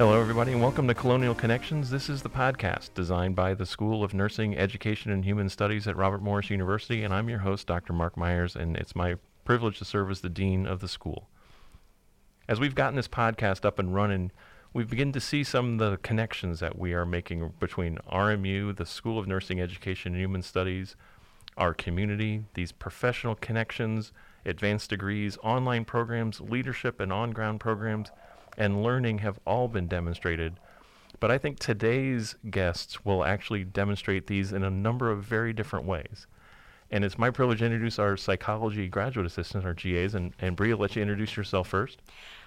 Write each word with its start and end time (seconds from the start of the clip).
Hello, 0.00 0.18
everybody, 0.18 0.52
and 0.52 0.62
welcome 0.62 0.88
to 0.88 0.94
Colonial 0.94 1.34
Connections. 1.34 1.90
This 1.90 2.08
is 2.08 2.22
the 2.22 2.30
podcast 2.30 2.94
designed 2.94 3.36
by 3.36 3.52
the 3.52 3.66
School 3.66 4.02
of 4.02 4.14
Nursing, 4.14 4.56
Education, 4.56 5.12
and 5.12 5.26
Human 5.26 5.50
Studies 5.50 5.86
at 5.86 5.94
Robert 5.94 6.22
Morris 6.22 6.48
University, 6.48 7.04
and 7.04 7.12
I'm 7.12 7.28
your 7.28 7.40
host, 7.40 7.66
Dr. 7.66 7.92
Mark 7.92 8.16
Meyers, 8.16 8.56
and 8.56 8.78
it's 8.78 8.96
my 8.96 9.16
privilege 9.44 9.76
to 9.76 9.84
serve 9.84 10.10
as 10.10 10.22
the 10.22 10.30
Dean 10.30 10.66
of 10.66 10.80
the 10.80 10.88
school. 10.88 11.28
As 12.48 12.58
we've 12.58 12.74
gotten 12.74 12.96
this 12.96 13.08
podcast 13.08 13.66
up 13.66 13.78
and 13.78 13.94
running, 13.94 14.32
we 14.72 14.84
begin 14.84 15.12
to 15.12 15.20
see 15.20 15.44
some 15.44 15.78
of 15.78 15.90
the 15.90 15.98
connections 15.98 16.60
that 16.60 16.78
we 16.78 16.94
are 16.94 17.04
making 17.04 17.52
between 17.60 17.98
RMU, 18.10 18.74
the 18.74 18.86
School 18.86 19.18
of 19.18 19.28
Nursing, 19.28 19.60
Education, 19.60 20.14
and 20.14 20.22
Human 20.22 20.40
Studies, 20.40 20.96
our 21.58 21.74
community, 21.74 22.44
these 22.54 22.72
professional 22.72 23.34
connections, 23.34 24.12
advanced 24.46 24.88
degrees, 24.88 25.36
online 25.42 25.84
programs, 25.84 26.40
leadership 26.40 27.00
and 27.00 27.12
on 27.12 27.32
ground 27.32 27.60
programs, 27.60 28.10
and 28.60 28.82
learning 28.82 29.18
have 29.18 29.40
all 29.46 29.68
been 29.68 29.88
demonstrated. 29.88 30.60
But 31.18 31.30
I 31.30 31.38
think 31.38 31.58
today's 31.58 32.36
guests 32.50 33.04
will 33.06 33.24
actually 33.24 33.64
demonstrate 33.64 34.26
these 34.26 34.52
in 34.52 34.62
a 34.62 34.70
number 34.70 35.10
of 35.10 35.24
very 35.24 35.54
different 35.54 35.86
ways. 35.86 36.26
And 36.90 37.02
it's 37.02 37.16
my 37.16 37.30
privilege 37.30 37.60
to 37.60 37.64
introduce 37.64 37.98
our 37.98 38.18
psychology 38.18 38.86
graduate 38.86 39.24
assistants, 39.24 39.64
our 39.64 39.72
GAs, 39.72 40.14
and, 40.14 40.34
and 40.40 40.60
I'll 40.60 40.76
let 40.76 40.94
you 40.94 41.00
introduce 41.00 41.36
yourself 41.36 41.68
first. 41.68 42.02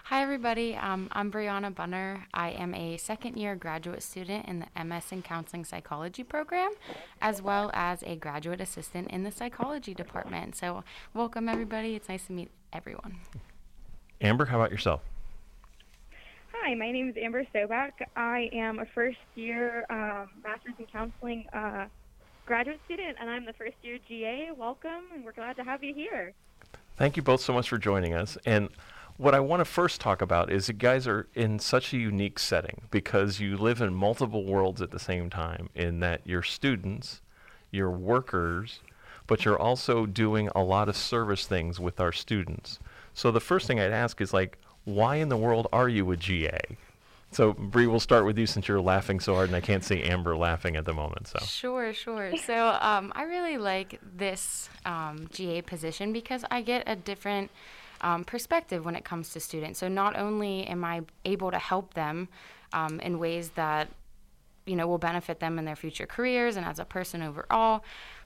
Hi, 0.06 0.22
everybody. 0.22 0.76
Um, 0.76 1.08
I'm 1.14 1.32
Briana 1.32 1.74
Bunner. 1.74 2.28
I 2.34 2.50
am 2.52 2.76
a 2.76 2.98
second 2.98 3.38
year 3.38 3.56
graduate 3.56 4.04
student 4.04 4.46
in 4.48 4.60
the 4.60 4.84
MS 4.84 5.06
in 5.12 5.22
Counseling 5.24 5.66
Psychology 5.66 6.24
program, 6.24 6.72
as 7.22 7.42
well 7.42 7.72
as 7.74 8.04
a 8.04 8.18
graduate 8.18 8.62
assistant 8.62 9.10
in 9.10 9.24
the 9.24 9.32
psychology 9.32 9.96
department. 9.96 10.56
So, 10.58 10.84
welcome, 11.14 11.50
everybody. 11.50 11.96
It's 11.96 12.10
nice 12.10 12.28
to 12.28 12.34
meet 12.34 12.52
everyone. 12.72 13.16
Amber, 14.22 14.46
how 14.46 14.60
about 14.60 14.72
yourself? 14.72 15.02
Hi, 16.66 16.76
my 16.76 16.94
name 16.94 17.10
is 17.10 17.16
Amber 17.22 17.46
Sobek. 17.54 17.92
I 18.16 18.50
am 18.54 18.80
a 18.80 18.86
first 18.86 19.18
year 19.36 19.86
um, 19.90 20.30
Master's 20.42 20.76
in 20.80 20.86
Counseling 20.86 21.46
uh, 21.52 21.88
graduate 22.46 22.80
student, 22.86 23.18
and 23.20 23.30
I'm 23.30 23.44
the 23.44 23.52
first 23.52 23.76
year 23.82 23.98
GA. 24.08 24.52
Welcome, 24.56 25.04
and 25.14 25.26
we're 25.26 25.34
glad 25.34 25.58
to 25.58 25.64
have 25.66 25.84
you 25.84 25.94
here. 25.94 26.32
Thank 26.96 27.18
you 27.18 27.22
both 27.22 27.42
so 27.42 27.52
much 27.52 27.68
for 27.68 27.78
joining 27.78 28.14
us. 28.14 28.38
And 28.46 28.70
what 29.18 29.36
I 29.36 29.42
want 29.42 29.60
to 29.60 29.66
first 29.66 30.00
talk 30.00 30.22
about 30.22 30.50
is 30.50 30.70
you 30.70 30.74
guys 30.74 31.06
are 31.06 31.28
in 31.36 31.60
such 31.60 31.92
a 31.92 31.98
unique 31.98 32.40
setting 32.40 32.84
because 32.92 33.42
you 33.42 33.58
live 33.58 33.82
in 33.82 33.94
multiple 33.94 34.46
worlds 34.46 34.82
at 34.82 34.92
the 34.92 35.00
same 35.00 35.30
time, 35.30 35.70
in 35.76 36.00
that 36.00 36.22
you're 36.24 36.44
students, 36.44 37.20
you're 37.72 37.92
workers, 37.92 38.80
but 39.28 39.44
you're 39.44 39.60
also 39.60 40.06
doing 40.06 40.48
a 40.56 40.64
lot 40.64 40.88
of 40.88 40.96
service 40.96 41.46
things 41.46 41.78
with 41.78 42.00
our 42.00 42.14
students. 42.14 42.80
So 43.14 43.32
the 43.32 43.42
first 43.42 43.68
thing 43.68 43.82
I'd 43.82 43.92
ask 43.92 44.22
is 44.22 44.32
like, 44.32 44.58
why 44.86 45.16
in 45.16 45.30
the 45.30 45.38
world 45.38 45.68
are 45.72 45.90
you 45.90 46.10
a 46.12 46.18
GA? 46.18 46.60
So 47.32 47.54
Bree, 47.54 47.88
we'll 47.88 48.00
start 48.00 48.26
with 48.26 48.38
you 48.38 48.46
since 48.46 48.68
you're 48.68 48.82
laughing 48.82 49.20
so 49.20 49.34
hard, 49.34 49.50
and 49.50 49.56
I 49.56 49.62
can't 49.62 49.84
see 49.84 50.04
Amber 50.04 50.36
laughing 50.36 50.76
at 50.76 50.86
the 50.86 50.94
moment. 50.94 51.28
So 51.28 51.40
sure, 51.40 51.94
sure. 51.94 52.32
So 52.46 52.78
um, 52.80 53.12
I 53.16 53.24
really 53.24 53.58
like 53.58 54.00
this 54.16 54.70
um, 54.86 55.28
GA 55.32 55.62
position 55.62 56.14
because 56.14 56.46
I 56.52 56.62
get 56.62 56.84
a 56.86 56.96
different 56.96 57.50
um, 58.02 58.24
perspective 58.24 58.86
when 58.86 58.96
it 58.96 59.04
comes 59.04 59.30
to 59.30 59.40
students. 59.40 59.80
So 59.80 59.88
not 59.88 60.18
only 60.18 60.66
am 60.68 60.84
I 60.84 61.02
able 61.26 61.52
to 61.52 61.58
help 61.58 61.94
them 61.94 62.28
um, 62.72 63.00
in 63.00 63.18
ways 63.18 63.50
that 63.52 63.90
you 64.66 64.76
know 64.76 64.88
will 64.88 64.98
benefit 64.98 65.40
them 65.40 65.60
in 65.60 65.66
their 65.66 65.76
future 65.76 66.06
careers 66.06 66.56
and 66.56 66.66
as 66.66 66.80
a 66.80 66.86
person 66.86 67.24
overall, 67.24 67.84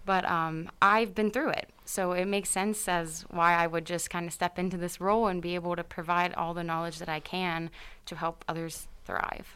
but 0.08 0.24
um, 0.26 0.70
I've 0.82 1.14
been 1.14 1.30
through 1.30 1.50
it. 1.50 1.70
So 1.84 2.14
it 2.14 2.26
makes 2.26 2.50
sense 2.50 2.88
as 2.88 3.26
why 3.30 3.54
I 3.54 3.68
would 3.68 3.86
just 3.86 4.10
kind 4.10 4.26
of 4.26 4.34
step 4.34 4.58
into 4.58 4.78
this 4.78 5.00
role 5.00 5.28
and 5.28 5.42
be 5.42 5.54
able 5.54 5.76
to 5.76 5.84
provide 5.84 6.34
all 6.34 6.54
the 6.54 6.64
knowledge 6.64 6.98
that 7.00 7.10
I 7.10 7.20
can 7.20 7.70
to 8.06 8.16
help 8.16 8.44
others 8.48 8.88
thrive. 9.06 9.56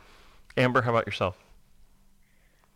Amber, 0.57 0.81
how 0.81 0.91
about 0.91 1.07
yourself? 1.07 1.37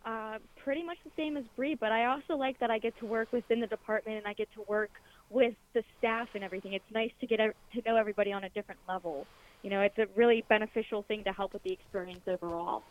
Uh, 0.06 0.38
pretty 0.56 0.82
much 0.82 0.96
the 1.04 1.10
same 1.16 1.36
as 1.36 1.44
Bree, 1.54 1.74
but 1.74 1.92
I 1.92 2.06
also 2.06 2.34
like 2.36 2.58
that 2.60 2.70
I 2.70 2.78
get 2.78 2.98
to 3.00 3.06
work 3.06 3.30
within 3.30 3.60
the 3.60 3.66
department 3.66 4.16
and 4.18 4.26
I 4.26 4.32
get 4.32 4.48
to 4.54 4.64
work 4.66 4.90
with 5.28 5.54
the 5.74 5.84
staff 5.98 6.28
and 6.34 6.42
everything. 6.42 6.72
It's 6.72 6.90
nice 6.94 7.10
to 7.20 7.26
get 7.26 7.36
to 7.36 7.82
know 7.84 7.96
everybody 7.96 8.32
on 8.32 8.44
a 8.44 8.48
different 8.48 8.80
level. 8.88 9.26
You 9.62 9.68
know, 9.68 9.82
it's 9.82 9.98
a 9.98 10.06
really 10.16 10.44
beneficial 10.48 11.02
thing 11.02 11.24
to 11.24 11.32
help 11.32 11.52
with 11.52 11.62
the 11.62 11.72
experience 11.72 12.22
overall. 12.26 12.84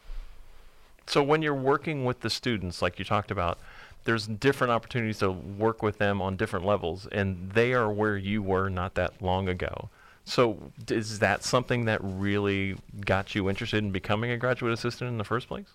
So 1.07 1.22
when 1.22 1.41
you're 1.41 1.53
working 1.53 2.03
with 2.03 2.22
the 2.22 2.29
students, 2.29 2.81
like 2.81 2.97
you 2.97 3.06
talked 3.06 3.31
about, 3.31 3.59
there's 4.06 4.28
different 4.28 4.72
opportunities 4.72 5.20
to 5.20 5.32
work 5.32 5.84
with 5.84 5.98
them 5.98 6.22
on 6.22 6.38
different 6.38 6.66
levels, 6.66 7.08
and 7.12 7.52
they 7.52 7.74
are 7.74 7.92
where 7.92 8.18
you 8.18 8.42
were 8.42 8.70
not 8.70 8.96
that 8.96 9.22
long 9.22 9.50
ago. 9.50 9.90
So 10.24 10.72
is 10.90 11.20
that 11.20 11.44
something 11.44 11.86
that 11.86 12.00
really 12.02 12.78
got 13.06 13.36
you 13.36 13.50
interested 13.50 13.84
in 13.84 13.92
becoming 13.92 14.32
a 14.32 14.38
graduate 14.38 14.74
assistant 14.74 15.10
in 15.10 15.18
the 15.18 15.24
first 15.24 15.48
place? 15.48 15.68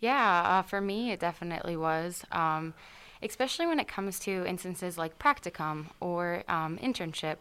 Yeah, 0.00 0.42
uh, 0.42 0.62
for 0.62 0.80
me, 0.80 1.12
it 1.12 1.20
definitely 1.20 1.76
was. 1.76 2.24
Um, 2.32 2.74
especially 3.22 3.66
when 3.66 3.78
it 3.78 3.88
comes 3.88 4.18
to 4.20 4.44
instances 4.46 4.98
like 4.98 5.18
practicum 5.18 5.86
or 6.00 6.42
um, 6.48 6.78
internship. 6.78 7.38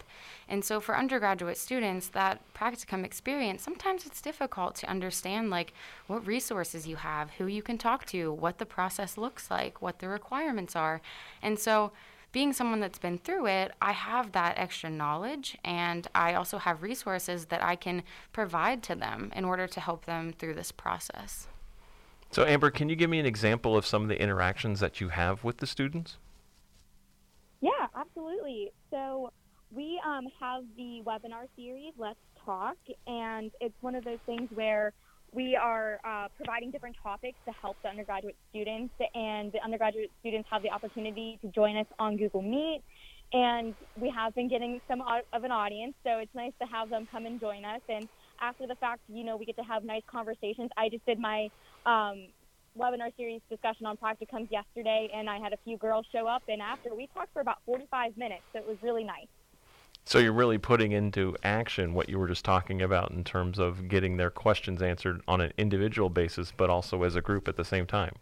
And 0.48 0.64
so 0.64 0.80
for 0.80 0.98
undergraduate 0.98 1.58
students, 1.58 2.08
that 2.10 2.42
practicum 2.54 3.04
experience, 3.04 3.64
sometimes 3.64 4.06
it's 4.06 4.22
difficult 4.22 4.76
to 4.76 4.90
understand 4.90 5.50
like 5.50 5.74
what 6.08 6.26
resources 6.28 6.88
you 6.88 6.98
have, 6.98 7.32
who 7.32 7.48
you 7.48 7.62
can 7.62 7.78
talk 7.78 8.06
to, 8.08 8.32
what 8.32 8.58
the 8.58 8.66
process 8.66 9.18
looks 9.18 9.50
like, 9.50 9.82
what 9.82 10.00
the 10.00 10.08
requirements 10.08 10.76
are. 10.76 11.02
And 11.42 11.58
so 11.58 11.92
being 12.32 12.54
someone 12.54 12.80
that's 12.80 13.00
been 13.00 13.18
through 13.18 13.48
it, 13.48 13.74
I 13.82 13.92
have 13.92 14.32
that 14.32 14.58
extra 14.58 14.90
knowledge 14.90 15.58
and 15.66 16.08
I 16.16 16.34
also 16.34 16.60
have 16.60 16.82
resources 16.82 17.46
that 17.48 17.64
I 17.64 17.76
can 17.76 18.04
provide 18.32 18.84
to 18.84 18.96
them 18.96 19.32
in 19.36 19.44
order 19.44 19.68
to 19.68 19.80
help 19.80 20.06
them 20.06 20.34
through 20.38 20.54
this 20.54 20.72
process. 20.72 21.48
So, 22.32 22.46
Amber, 22.46 22.72
can 22.72 22.88
you 22.88 22.96
give 22.96 23.10
me 23.10 23.20
an 23.20 23.26
example 23.26 23.76
of 23.76 23.86
some 23.86 24.04
of 24.04 24.08
the 24.08 24.20
interactions 24.20 24.80
that 24.80 25.02
you 25.02 25.10
have 25.10 25.44
with 25.44 25.58
the 25.58 25.68
students? 25.68 26.18
Yeah, 27.60 27.72
absolutely. 27.94 28.72
So, 28.90 29.34
we 29.74 30.02
um, 30.06 30.28
have 30.40 30.64
the 30.78 31.02
webinar 31.06 31.48
series, 31.58 31.94
Let's 31.98 32.20
Talk, 32.46 32.78
and 33.06 33.52
it's 33.60 33.76
one 33.82 33.96
of 33.96 34.06
those 34.06 34.20
things 34.26 34.50
where 34.54 34.94
we 35.34 35.58
are 35.58 36.00
uh, 36.06 36.28
providing 36.38 36.72
different 36.72 36.96
topics 37.04 37.38
to 37.46 37.52
help 37.52 37.76
the 37.84 37.90
undergraduate 37.90 38.36
students, 38.50 38.94
and 39.14 39.52
the 39.52 39.62
undergraduate 39.62 40.12
students 40.22 40.48
have 40.52 40.64
the 40.64 40.70
opportunity 40.70 41.38
to 41.42 41.48
join 41.50 41.76
us 41.76 41.88
on 42.00 42.16
Google 42.16 42.42
Meet. 42.42 42.82
And 43.34 43.76
we 43.98 44.10
have 44.10 44.36
been 44.36 44.50
getting 44.50 44.82
some 44.90 45.02
of 45.02 45.44
an 45.44 45.52
audience, 45.52 45.94
so 46.04 46.18
it's 46.20 46.34
nice 46.36 46.52
to 46.62 46.68
have 46.68 46.90
them 46.90 47.08
come 47.10 47.26
and 47.26 47.40
join 47.40 47.64
us. 47.64 47.82
And 47.88 48.10
after 48.42 48.68
the 48.68 48.76
fact, 48.76 49.02
you 49.08 49.24
know, 49.24 49.38
we 49.38 49.46
get 49.46 49.56
to 49.58 49.64
have 49.64 49.86
nice 49.86 50.04
conversations. 50.06 50.70
I 50.76 50.90
just 50.90 51.06
did 51.06 51.18
my 51.18 51.50
um, 51.86 52.28
webinar 52.78 53.16
series 53.18 53.42
discussion 53.50 53.86
on 53.86 53.98
practicums 53.98 54.50
yesterday, 54.52 55.10
and 55.14 55.30
I 55.30 55.40
had 55.40 55.54
a 55.54 55.58
few 55.64 55.78
girls 55.78 56.06
show 56.12 56.28
up. 56.28 56.44
And 56.48 56.62
after, 56.62 56.94
we 56.96 57.08
talked 57.14 57.34
for 57.34 57.42
about 57.42 57.58
45 57.66 58.18
minutes, 58.18 58.44
so 58.54 58.60
it 58.60 58.68
was 58.68 58.78
really 58.82 59.04
nice. 59.04 59.28
So 60.06 60.18
you're 60.18 60.34
really 60.34 60.58
putting 60.58 60.94
into 60.94 61.36
action 61.44 61.94
what 61.94 62.10
you 62.10 62.18
were 62.18 62.28
just 62.28 62.44
talking 62.44 62.82
about 62.82 63.12
in 63.12 63.24
terms 63.24 63.60
of 63.60 63.88
getting 63.88 64.18
their 64.18 64.32
questions 64.32 64.82
answered 64.82 65.22
on 65.28 65.42
an 65.42 65.54
individual 65.58 66.10
basis, 66.10 66.52
but 66.56 66.70
also 66.70 67.04
as 67.04 67.16
a 67.16 67.22
group 67.22 67.48
at 67.48 67.56
the 67.56 67.66
same 67.66 67.86
time. 67.86 68.16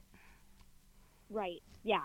Right. 1.29 1.61
Yeah. 1.83 2.03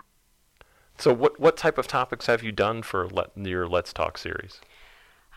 So 0.97 1.13
what 1.13 1.39
what 1.39 1.57
type 1.57 1.77
of 1.77 1.87
topics 1.87 2.27
have 2.27 2.41
you 2.41 2.53
done 2.53 2.81
for 2.81 3.07
let, 3.09 3.31
your 3.35 3.67
Let's 3.67 3.91
Talk 3.91 4.17
series? 4.17 4.61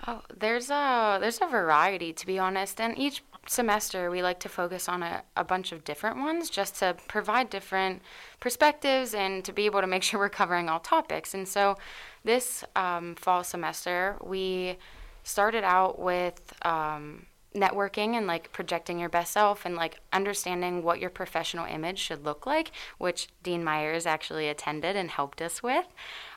Oh, 0.07 0.23
there's 0.35 0.71
a 0.71 1.19
there's 1.21 1.41
a 1.43 1.49
variety 1.49 2.13
to 2.13 2.27
be 2.27 2.39
honest, 2.39 2.81
and 2.81 2.97
each 2.97 3.25
semester 3.49 4.11
we 4.11 4.23
like 4.23 4.41
to 4.41 4.49
focus 4.49 4.89
on 4.89 5.03
a, 5.03 5.23
a 5.37 5.45
bunch 5.45 5.73
of 5.73 5.85
different 5.85 6.19
ones 6.19 6.51
just 6.51 6.77
to 6.77 6.97
provide 7.09 7.51
different 7.51 8.03
perspectives 8.41 9.15
and 9.15 9.45
to 9.45 9.53
be 9.53 9.67
able 9.67 9.81
to 9.81 9.87
make 9.87 10.03
sure 10.09 10.21
we're 10.21 10.29
covering 10.29 10.69
all 10.69 10.81
topics. 10.81 11.35
And 11.35 11.47
so 11.47 11.77
this 12.25 12.65
um, 12.77 13.15
fall 13.15 13.45
semester 13.45 14.17
we 14.23 14.77
started 15.23 15.65
out 15.65 15.99
with 15.99 16.41
um, 16.65 17.27
networking 17.55 18.15
and 18.15 18.27
like 18.27 18.53
projecting 18.53 18.99
your 18.99 19.09
best 19.09 19.33
self 19.33 19.65
and 19.65 19.75
like 19.75 20.01
understanding 20.13 20.83
what 20.83 21.01
your 21.01 21.11
professional 21.11 21.67
image 21.67 21.99
should 21.99 22.25
look 22.25 22.47
like, 22.47 22.71
which 22.99 23.29
Dean 23.43 23.65
Meyers 23.65 24.07
actually 24.07 24.49
attended 24.49 24.97
and 24.97 25.11
helped 25.11 25.41
us 25.43 25.63
with. 25.63 25.87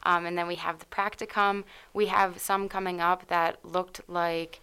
Um, 0.04 0.26
and 0.26 0.38
then 0.38 0.48
we 0.48 0.56
have 0.56 0.80
the 0.80 0.86
practicum. 0.86 1.64
We 1.94 2.08
have 2.08 2.40
some 2.40 2.70
coming 2.70 3.02
up 3.02 3.28
that 3.28 3.64
looked 3.64 4.02
like 4.08 4.62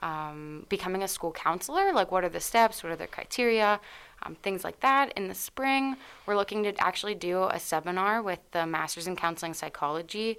um, 0.00 0.66
becoming 0.68 1.02
a 1.02 1.08
school 1.08 1.32
counselor, 1.32 1.92
like 1.92 2.10
what 2.10 2.24
are 2.24 2.28
the 2.28 2.40
steps, 2.40 2.82
what 2.82 2.92
are 2.92 2.96
the 2.96 3.06
criteria, 3.06 3.80
um, 4.22 4.34
things 4.36 4.64
like 4.64 4.80
that. 4.80 5.12
In 5.16 5.28
the 5.28 5.34
spring, 5.34 5.96
we're 6.26 6.36
looking 6.36 6.62
to 6.64 6.74
actually 6.78 7.14
do 7.14 7.44
a 7.44 7.58
seminar 7.58 8.22
with 8.22 8.40
the 8.52 8.66
Masters 8.66 9.06
in 9.06 9.16
Counseling 9.16 9.54
Psychology 9.54 10.38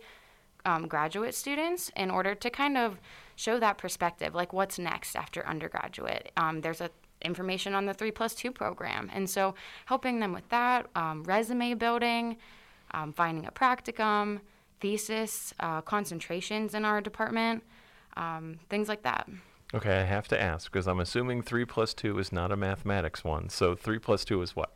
um, 0.66 0.88
graduate 0.88 1.34
students 1.34 1.92
in 1.96 2.12
order 2.12 2.36
to 2.36 2.50
kind 2.50 2.78
of 2.78 3.00
show 3.36 3.60
that 3.60 3.78
perspective, 3.78 4.36
like 4.36 4.54
what's 4.54 4.78
next 4.78 5.16
after 5.16 5.46
undergraduate. 5.48 6.32
Um, 6.38 6.62
there's 6.62 6.82
a 6.82 6.90
information 7.24 7.76
on 7.76 7.86
the 7.86 7.94
three 7.94 8.10
plus 8.10 8.34
two 8.34 8.52
program, 8.52 9.10
and 9.14 9.30
so 9.30 9.54
helping 9.86 10.20
them 10.20 10.34
with 10.34 10.48
that, 10.50 10.88
um, 10.96 11.24
resume 11.24 11.76
building, 11.76 12.38
um, 12.92 13.14
finding 13.14 13.46
a 13.46 13.52
practicum, 13.52 14.42
thesis, 14.80 15.54
uh, 15.60 15.82
concentrations 15.82 16.74
in 16.74 16.84
our 16.84 17.00
department, 17.00 17.64
um, 18.18 18.60
things 18.70 18.90
like 18.90 19.04
that. 19.04 19.30
Okay, 19.74 20.02
I 20.02 20.04
have 20.04 20.28
to 20.30 20.42
ask 20.42 20.70
because 20.70 20.88
I'm 20.88 21.00
assuming 21.00 21.44
3 21.44 21.64
plus 21.64 21.94
2 21.94 22.20
is 22.20 22.34
not 22.34 22.52
a 22.52 22.58
mathematics 22.58 23.24
one. 23.24 23.48
So 23.48 23.74
3 23.74 24.00
plus 24.00 24.26
2 24.26 24.42
is 24.42 24.56
what? 24.56 24.74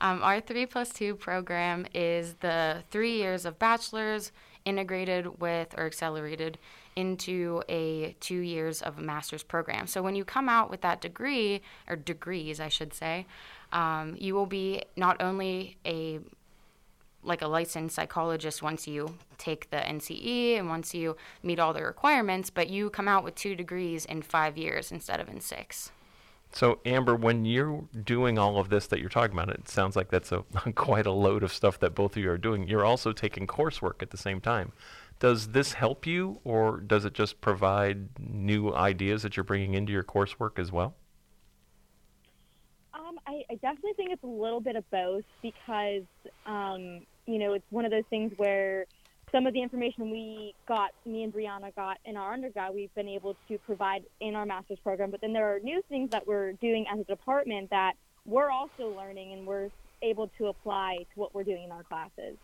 Um, 0.00 0.20
our 0.22 0.40
3 0.40 0.66
plus 0.66 0.92
2 0.92 1.14
program 1.14 1.86
is 1.94 2.34
the 2.40 2.82
three 2.90 3.16
years 3.16 3.46
of 3.46 3.58
bachelor's 3.60 4.32
integrated 4.64 5.40
with 5.40 5.74
or 5.78 5.86
accelerated 5.86 6.58
into 6.96 7.62
a 7.68 8.14
two 8.20 8.38
years 8.38 8.82
of 8.82 8.98
master's 8.98 9.42
program. 9.42 9.86
So 9.86 10.02
when 10.02 10.14
you 10.14 10.24
come 10.24 10.48
out 10.48 10.70
with 10.70 10.82
that 10.82 11.00
degree, 11.00 11.62
or 11.88 11.96
degrees, 11.96 12.60
I 12.60 12.68
should 12.68 12.92
say, 12.92 13.26
um, 13.72 14.16
you 14.18 14.34
will 14.34 14.46
be 14.46 14.82
not 14.96 15.22
only 15.22 15.78
a 15.86 16.20
like 17.22 17.42
a 17.42 17.48
licensed 17.48 17.94
psychologist 17.94 18.62
once 18.62 18.86
you 18.86 19.16
take 19.38 19.70
the 19.70 19.76
NCE 19.76 20.58
and 20.58 20.68
once 20.68 20.94
you 20.94 21.16
meet 21.42 21.58
all 21.58 21.72
the 21.72 21.82
requirements, 21.82 22.50
but 22.50 22.68
you 22.68 22.90
come 22.90 23.08
out 23.08 23.24
with 23.24 23.34
two 23.34 23.54
degrees 23.54 24.04
in 24.04 24.22
five 24.22 24.56
years 24.58 24.90
instead 24.90 25.20
of 25.20 25.28
in 25.28 25.40
six. 25.40 25.92
So 26.54 26.80
Amber, 26.84 27.16
when 27.16 27.46
you're 27.46 27.84
doing 28.04 28.38
all 28.38 28.58
of 28.58 28.68
this 28.68 28.86
that 28.88 29.00
you're 29.00 29.08
talking 29.08 29.36
about, 29.36 29.48
it 29.48 29.68
sounds 29.68 29.96
like 29.96 30.10
that's 30.10 30.32
a 30.32 30.44
quite 30.74 31.06
a 31.06 31.12
load 31.12 31.42
of 31.42 31.52
stuff 31.52 31.78
that 31.80 31.94
both 31.94 32.16
of 32.16 32.22
you 32.22 32.30
are 32.30 32.38
doing. 32.38 32.68
You're 32.68 32.84
also 32.84 33.12
taking 33.12 33.46
coursework 33.46 34.02
at 34.02 34.10
the 34.10 34.18
same 34.18 34.40
time. 34.40 34.72
Does 35.18 35.48
this 35.48 35.72
help 35.74 36.06
you, 36.06 36.40
or 36.44 36.78
does 36.78 37.04
it 37.04 37.14
just 37.14 37.40
provide 37.40 38.08
new 38.18 38.74
ideas 38.74 39.22
that 39.22 39.36
you're 39.36 39.44
bringing 39.44 39.74
into 39.74 39.92
your 39.92 40.02
coursework 40.02 40.58
as 40.58 40.72
well? 40.72 40.94
Um, 42.92 43.18
I, 43.26 43.44
I 43.48 43.54
definitely 43.54 43.92
think 43.96 44.10
it's 44.10 44.24
a 44.24 44.26
little 44.26 44.60
bit 44.60 44.76
of 44.76 44.88
both 44.90 45.24
because, 45.40 46.02
um, 46.44 47.06
you 47.26 47.38
know, 47.38 47.54
it's 47.54 47.64
one 47.70 47.84
of 47.84 47.90
those 47.90 48.04
things 48.10 48.32
where 48.36 48.86
some 49.30 49.46
of 49.46 49.54
the 49.54 49.62
information 49.62 50.10
we 50.10 50.54
got, 50.68 50.90
me 51.06 51.24
and 51.24 51.32
Briana 51.32 51.74
got 51.74 51.98
in 52.04 52.16
our 52.16 52.32
undergrad, 52.32 52.74
we've 52.74 52.94
been 52.94 53.08
able 53.08 53.36
to 53.48 53.58
provide 53.58 54.04
in 54.20 54.34
our 54.34 54.44
master's 54.44 54.78
program. 54.80 55.10
But 55.10 55.22
then 55.22 55.32
there 55.32 55.54
are 55.54 55.60
new 55.60 55.82
things 55.88 56.10
that 56.10 56.26
we're 56.26 56.52
doing 56.52 56.84
as 56.92 57.00
a 57.00 57.04
department 57.04 57.70
that 57.70 57.94
we're 58.26 58.50
also 58.50 58.88
learning 58.96 59.32
and 59.32 59.46
we're 59.46 59.70
able 60.02 60.30
to 60.38 60.46
apply 60.46 60.98
to 60.98 61.20
what 61.20 61.34
we're 61.34 61.44
doing 61.44 61.64
in 61.64 61.72
our 61.72 61.82
classes. 61.84 62.36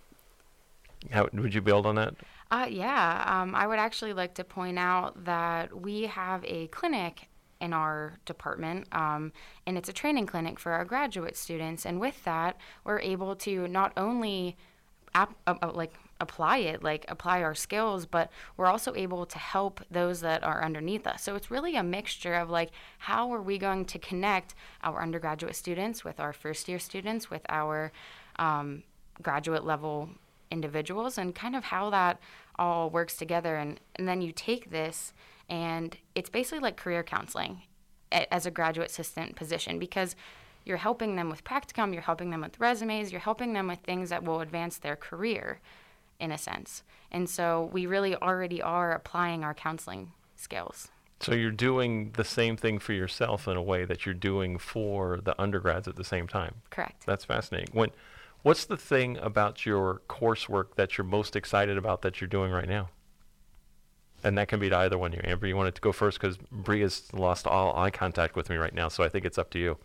How 1.11 1.29
would 1.33 1.55
you 1.55 1.61
build 1.61 1.87
on 1.87 1.95
that? 1.97 2.15
Uh, 2.51 2.67
yeah, 2.69 3.25
um, 3.27 3.55
I 3.55 3.67
would 3.67 3.79
actually 3.79 4.15
like 4.15 4.35
to 4.35 4.45
point 4.45 4.79
out 4.79 5.25
that 5.25 5.81
we 5.81 6.03
have 6.03 6.45
a 6.45 6.67
clinic 6.69 7.29
in 7.61 7.73
our 7.73 8.15
department, 8.25 8.87
um, 8.93 9.33
and 9.67 9.77
it's 9.77 9.89
a 9.89 9.93
training 9.93 10.27
clinic 10.27 10.59
for 10.59 10.73
our 10.73 10.85
graduate 10.85 11.37
students. 11.37 11.85
And 11.85 12.01
with 12.01 12.25
that, 12.25 12.57
we're 12.85 13.01
able 13.01 13.37
to 13.37 13.69
not 13.69 13.93
only 13.97 14.57
uh, 15.15 15.27
uh, 15.47 15.71
like 15.73 15.95
apply 16.21 16.59
it, 16.59 16.83
like 16.83 17.05
apply 17.09 17.43
our 17.43 17.55
skills, 17.55 18.07
but 18.07 18.31
we're 18.57 18.67
also 18.67 18.95
able 18.95 19.25
to 19.27 19.39
help 19.39 19.81
those 19.91 20.21
that 20.21 20.43
are 20.43 20.63
underneath 20.63 21.07
us. 21.07 21.23
So 21.23 21.37
it's 21.37 21.51
really 21.51 21.77
a 21.77 21.83
mixture 21.83 22.35
of 22.35 22.51
like 22.51 22.71
how 22.99 23.33
are 23.33 23.43
we 23.43 23.59
going 23.59 23.85
to 23.87 23.99
connect 23.99 24.55
our 24.83 25.01
undergraduate 25.01 25.57
students 25.57 26.05
with 26.05 26.19
our 26.19 26.33
first 26.33 26.69
year 26.69 26.79
students, 26.79 27.31
with 27.31 27.43
our 27.49 27.93
um, 28.39 28.83
graduate 29.23 29.65
level 29.65 30.11
individuals 30.51 31.19
and 31.19 31.35
kind 31.35 31.55
of 31.55 31.65
how 31.65 31.91
that 31.91 32.19
all 32.59 32.91
works 32.91 33.17
together. 33.17 33.57
And, 33.57 33.81
and 33.97 34.09
then 34.09 34.21
you 34.21 34.33
take 34.33 34.71
this, 34.71 35.13
and 35.49 35.97
it's 36.15 36.31
basically 36.31 36.61
like 36.61 36.77
career 36.77 37.03
counseling 37.03 37.63
as 38.11 38.47
a 38.47 38.51
graduate 38.51 38.91
assistant 38.91 39.37
position 39.37 39.79
because 39.79 40.17
you're 40.69 40.77
helping 40.77 41.17
them 41.17 41.31
with 41.31 41.43
practicum, 41.45 41.93
you're 41.93 42.03
helping 42.03 42.31
them 42.31 42.43
with 42.43 42.61
resumes, 42.61 43.11
you're 43.11 43.21
helping 43.21 43.55
them 43.55 43.67
with 43.67 43.81
things 43.81 44.11
that 44.11 44.23
will 44.23 44.41
advance 44.41 44.79
their 44.79 44.97
career 44.97 45.61
in 46.21 46.31
a 46.31 46.39
sense. 46.39 46.83
And 47.11 47.29
so 47.29 47.71
we 47.73 47.87
really 47.87 48.15
already 48.15 48.61
are 48.61 48.93
applying 48.93 49.43
our 49.43 49.55
counseling 49.55 50.13
skills. 50.37 50.89
So 51.21 51.35
you're 51.35 51.51
doing 51.51 52.13
the 52.17 52.25
same 52.25 52.57
thing 52.57 52.79
for 52.79 52.93
yourself 52.93 53.49
in 53.49 53.57
a 53.57 53.63
way 53.63 53.85
that 53.85 54.07
you're 54.07 54.15
doing 54.15 54.59
for 54.59 55.21
the 55.23 55.41
undergrads 55.41 55.89
at 55.89 55.97
the 55.97 56.05
same 56.05 56.29
time. 56.29 56.57
Correct. 56.71 57.05
That's 57.07 57.25
fascinating. 57.25 57.71
When 57.73 57.91
What's 58.43 58.67
the 58.67 58.77
thing 58.77 59.19
about 59.19 59.67
your 59.67 60.01
coursework 60.09 60.77
that 60.77 60.97
you're 60.97 61.05
most 61.05 61.35
excited 61.35 61.77
about 61.77 62.03
that 62.03 62.21
you're 62.21 62.29
doing 62.29 62.53
right 62.53 62.69
now? 62.69 62.89
And 64.23 64.39
that 64.39 64.49
can 64.49 64.61
be 64.61 64.69
to 64.69 64.77
either 64.77 64.99
one 64.99 65.13
of 65.13 65.17
you. 65.17 65.23
Amber, 65.25 65.47
you 65.47 65.57
wanted 65.57 65.75
to 65.75 65.81
go 65.81 65.93
first 65.93 66.21
because 66.21 66.37
Bria's 66.51 67.13
lost 67.13 67.47
all 67.47 67.77
eye 67.77 67.91
contact 67.91 68.37
with 68.37 68.49
me 68.49 68.57
right 68.57 68.75
now, 68.75 68.89
so 68.89 69.03
I 69.03 69.09
think 69.09 69.25
it's 69.25 69.39
up 69.39 69.51
to 69.51 69.59
you. 69.59 69.77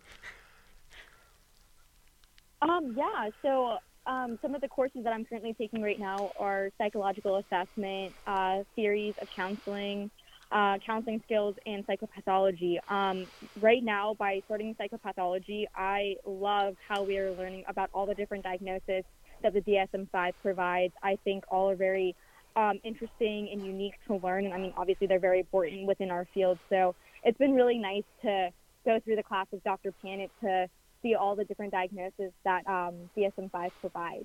Um, 2.64 2.94
yeah, 2.96 3.28
so 3.42 3.76
um, 4.06 4.38
some 4.42 4.54
of 4.54 4.60
the 4.60 4.68
courses 4.68 5.02
that 5.04 5.12
I'm 5.12 5.24
currently 5.24 5.54
taking 5.54 5.82
right 5.82 5.98
now 5.98 6.32
are 6.36 6.70
psychological 6.78 7.36
assessment, 7.36 8.14
uh, 8.26 8.60
theories 8.74 9.14
of 9.20 9.28
counseling, 9.34 10.10
uh, 10.50 10.76
counseling 10.84 11.20
skills, 11.24 11.56
and 11.66 11.84
psychopathology. 11.86 12.76
Um, 12.88 13.26
right 13.60 13.82
now, 13.82 14.14
by 14.18 14.40
starting 14.46 14.74
psychopathology, 14.80 15.64
I 15.76 16.14
love 16.24 16.74
how 16.86 17.02
we 17.02 17.18
are 17.18 17.32
learning 17.34 17.64
about 17.68 17.90
all 17.92 18.06
the 18.06 18.14
different 18.14 18.44
diagnoses 18.44 19.04
that 19.42 19.52
the 19.52 19.60
DSM-5 19.60 20.32
provides. 20.40 20.94
I 21.02 21.18
think 21.24 21.44
all 21.50 21.70
are 21.70 21.76
very 21.76 22.16
um, 22.56 22.78
interesting 22.84 23.50
and 23.52 23.64
unique 23.64 23.94
to 24.06 24.16
learn. 24.16 24.46
And 24.46 24.54
I 24.54 24.58
mean, 24.58 24.72
obviously, 24.76 25.06
they're 25.06 25.20
very 25.20 25.40
important 25.40 25.86
within 25.86 26.10
our 26.10 26.26
field. 26.32 26.58
So 26.70 26.94
it's 27.24 27.38
been 27.38 27.52
really 27.52 27.78
nice 27.78 28.04
to 28.22 28.50
go 28.86 29.00
through 29.04 29.16
the 29.16 29.22
class 29.22 29.46
with 29.52 29.62
Dr. 29.64 29.92
Panet 30.02 30.30
to 30.42 30.68
see 31.04 31.14
all 31.14 31.36
the 31.36 31.44
different 31.44 31.72
diagnoses 31.72 32.32
that 32.44 32.66
um, 32.66 32.94
DSM-5 33.16 33.70
provides. 33.80 34.24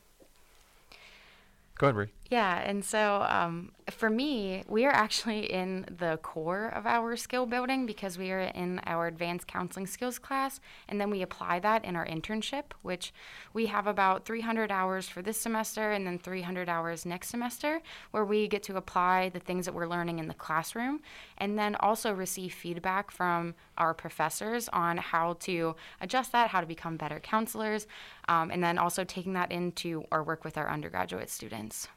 Go 1.77 1.87
ahead, 1.87 1.95
Brie. 1.95 2.07
Yeah, 2.29 2.59
and 2.63 2.85
so 2.85 3.25
um, 3.27 3.71
for 3.89 4.07
me, 4.07 4.63
we 4.67 4.85
are 4.85 4.91
actually 4.91 5.51
in 5.51 5.87
the 5.97 6.19
core 6.21 6.67
of 6.67 6.85
our 6.85 7.15
skill 7.15 7.47
building 7.47 7.87
because 7.87 8.19
we 8.19 8.29
are 8.29 8.41
in 8.41 8.79
our 8.85 9.07
advanced 9.07 9.47
counseling 9.47 9.87
skills 9.87 10.19
class, 10.19 10.59
and 10.87 11.01
then 11.01 11.09
we 11.09 11.23
apply 11.23 11.59
that 11.61 11.83
in 11.83 11.95
our 11.95 12.05
internship, 12.05 12.65
which 12.83 13.11
we 13.51 13.65
have 13.65 13.87
about 13.87 14.25
300 14.25 14.71
hours 14.71 15.09
for 15.09 15.23
this 15.23 15.41
semester 15.41 15.91
and 15.91 16.05
then 16.05 16.19
300 16.19 16.69
hours 16.69 17.03
next 17.03 17.29
semester, 17.29 17.81
where 18.11 18.25
we 18.25 18.47
get 18.47 18.61
to 18.61 18.77
apply 18.77 19.29
the 19.29 19.39
things 19.39 19.65
that 19.65 19.73
we're 19.73 19.87
learning 19.87 20.19
in 20.19 20.27
the 20.27 20.35
classroom, 20.35 20.99
and 21.39 21.57
then 21.57 21.73
also 21.77 22.13
receive 22.13 22.53
feedback 22.53 23.09
from 23.09 23.55
our 23.79 23.95
professors 23.95 24.69
on 24.69 24.97
how 24.97 25.33
to 25.39 25.75
adjust 25.99 26.31
that, 26.31 26.51
how 26.51 26.61
to 26.61 26.67
become 26.67 26.95
better 26.95 27.19
counselors, 27.19 27.87
um, 28.27 28.51
and 28.51 28.63
then 28.63 28.77
also 28.77 29.03
taking 29.03 29.33
that 29.33 29.51
into 29.51 30.03
our 30.11 30.21
work 30.21 30.43
with 30.43 30.59
our 30.59 30.69
undergraduate 30.69 31.31
students. 31.31 31.87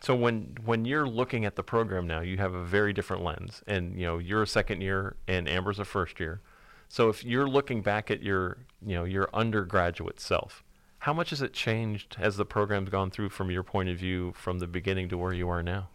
So 0.00 0.14
when 0.14 0.56
when 0.64 0.84
you're 0.84 1.08
looking 1.08 1.44
at 1.44 1.56
the 1.56 1.62
program 1.62 2.06
now, 2.06 2.20
you 2.20 2.36
have 2.36 2.54
a 2.54 2.62
very 2.62 2.92
different 2.92 3.24
lens, 3.24 3.62
and 3.66 3.98
you 3.98 4.06
know 4.06 4.18
you're 4.18 4.42
a 4.42 4.46
second 4.46 4.80
year 4.80 5.16
and 5.26 5.48
Amber's 5.48 5.78
a 5.78 5.84
first 5.84 6.20
year. 6.20 6.40
So 6.88 7.08
if 7.08 7.24
you're 7.24 7.48
looking 7.48 7.82
back 7.82 8.10
at 8.10 8.22
your 8.22 8.58
you 8.84 8.94
know 8.94 9.04
your 9.04 9.28
undergraduate 9.32 10.20
self, 10.20 10.62
how 11.00 11.12
much 11.12 11.30
has 11.30 11.42
it 11.42 11.52
changed 11.52 12.16
as 12.18 12.36
the 12.36 12.44
program's 12.44 12.90
gone 12.90 13.10
through 13.10 13.30
from 13.30 13.50
your 13.50 13.62
point 13.62 13.88
of 13.88 13.96
view 13.96 14.32
from 14.36 14.58
the 14.58 14.66
beginning 14.66 15.08
to 15.08 15.18
where 15.18 15.32
you 15.32 15.48
are 15.48 15.62
now? 15.62 15.88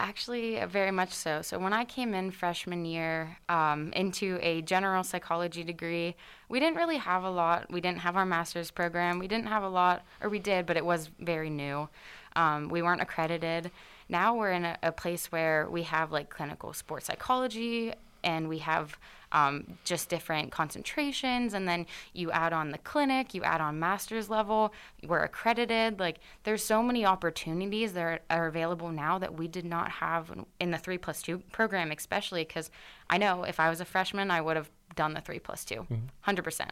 Actually, 0.00 0.64
very 0.66 0.92
much 0.92 1.10
so. 1.10 1.42
So, 1.42 1.58
when 1.58 1.72
I 1.72 1.84
came 1.84 2.14
in 2.14 2.30
freshman 2.30 2.84
year 2.84 3.36
um, 3.48 3.92
into 3.94 4.38
a 4.40 4.62
general 4.62 5.02
psychology 5.02 5.64
degree, 5.64 6.14
we 6.48 6.60
didn't 6.60 6.76
really 6.76 6.98
have 6.98 7.24
a 7.24 7.30
lot. 7.30 7.68
We 7.68 7.80
didn't 7.80 7.98
have 7.98 8.16
our 8.16 8.24
master's 8.24 8.70
program. 8.70 9.18
We 9.18 9.26
didn't 9.26 9.48
have 9.48 9.64
a 9.64 9.68
lot, 9.68 10.04
or 10.20 10.28
we 10.28 10.38
did, 10.38 10.66
but 10.66 10.76
it 10.76 10.84
was 10.84 11.10
very 11.18 11.50
new. 11.50 11.88
Um, 12.36 12.68
we 12.68 12.80
weren't 12.80 13.02
accredited. 13.02 13.72
Now 14.08 14.36
we're 14.36 14.52
in 14.52 14.64
a, 14.64 14.78
a, 14.84 14.92
place 14.92 15.32
where 15.32 15.68
we 15.68 15.82
have 15.82 16.12
like 16.12 16.30
clinical 16.30 16.72
sports 16.72 17.06
psychology 17.06 17.92
and 18.22 18.48
we 18.48 18.58
have 18.58 18.98
um, 19.32 19.78
just 19.84 20.08
different 20.08 20.50
concentrations. 20.50 21.54
And 21.54 21.68
then 21.68 21.86
you 22.12 22.30
add 22.30 22.52
on 22.52 22.70
the 22.70 22.78
clinic, 22.78 23.34
you 23.34 23.42
add 23.42 23.60
on 23.60 23.78
master's 23.78 24.30
level, 24.30 24.72
we're 25.06 25.22
accredited. 25.22 26.00
Like 26.00 26.18
there's 26.44 26.62
so 26.62 26.82
many 26.82 27.04
opportunities 27.04 27.92
that 27.92 28.02
are, 28.02 28.20
are 28.30 28.46
available 28.46 28.90
now 28.90 29.18
that 29.18 29.34
we 29.34 29.48
did 29.48 29.64
not 29.64 29.90
have 29.90 30.32
in 30.60 30.70
the 30.70 30.78
three 30.78 30.98
plus 30.98 31.22
two 31.22 31.42
program, 31.52 31.90
especially 31.90 32.44
because 32.44 32.70
I 33.10 33.18
know 33.18 33.44
if 33.44 33.60
I 33.60 33.68
was 33.68 33.80
a 33.80 33.84
freshman, 33.84 34.30
I 34.30 34.40
would 34.40 34.56
have 34.56 34.70
done 34.96 35.14
the 35.14 35.20
three 35.20 35.38
plus 35.38 35.64
two, 35.64 35.86
mm-hmm. 35.90 36.30
100%. 36.30 36.68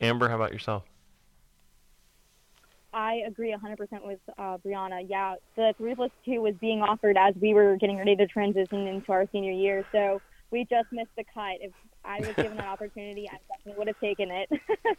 Amber, 0.00 0.28
how 0.28 0.36
about 0.36 0.52
yourself? 0.52 0.84
I 2.92 3.22
agree 3.26 3.54
100% 3.54 4.06
with 4.06 4.20
uh, 4.38 4.56
Briana. 4.64 5.04
Yeah, 5.06 5.34
the 5.54 5.74
3 5.76 5.94
plus 5.96 6.10
2 6.24 6.40
was 6.40 6.54
being 6.62 6.80
offered 6.80 7.18
as 7.18 7.34
we 7.40 7.52
were 7.52 7.76
getting 7.76 7.98
ready 7.98 8.16
to 8.16 8.26
transition 8.26 8.86
into 8.86 9.12
our 9.12 9.26
senior 9.32 9.52
year. 9.52 9.84
So 9.92 10.22
we 10.50 10.64
just 10.64 10.92
missed 10.92 11.10
the 11.16 11.24
cut. 11.32 11.58
If 11.60 11.72
I 12.04 12.20
was 12.20 12.34
given 12.36 12.58
an 12.58 12.64
opportunity, 12.64 13.28
I 13.28 13.38
definitely 13.48 13.78
would 13.78 13.88
have 13.88 14.00
taken 14.00 14.30
it. 14.30 14.50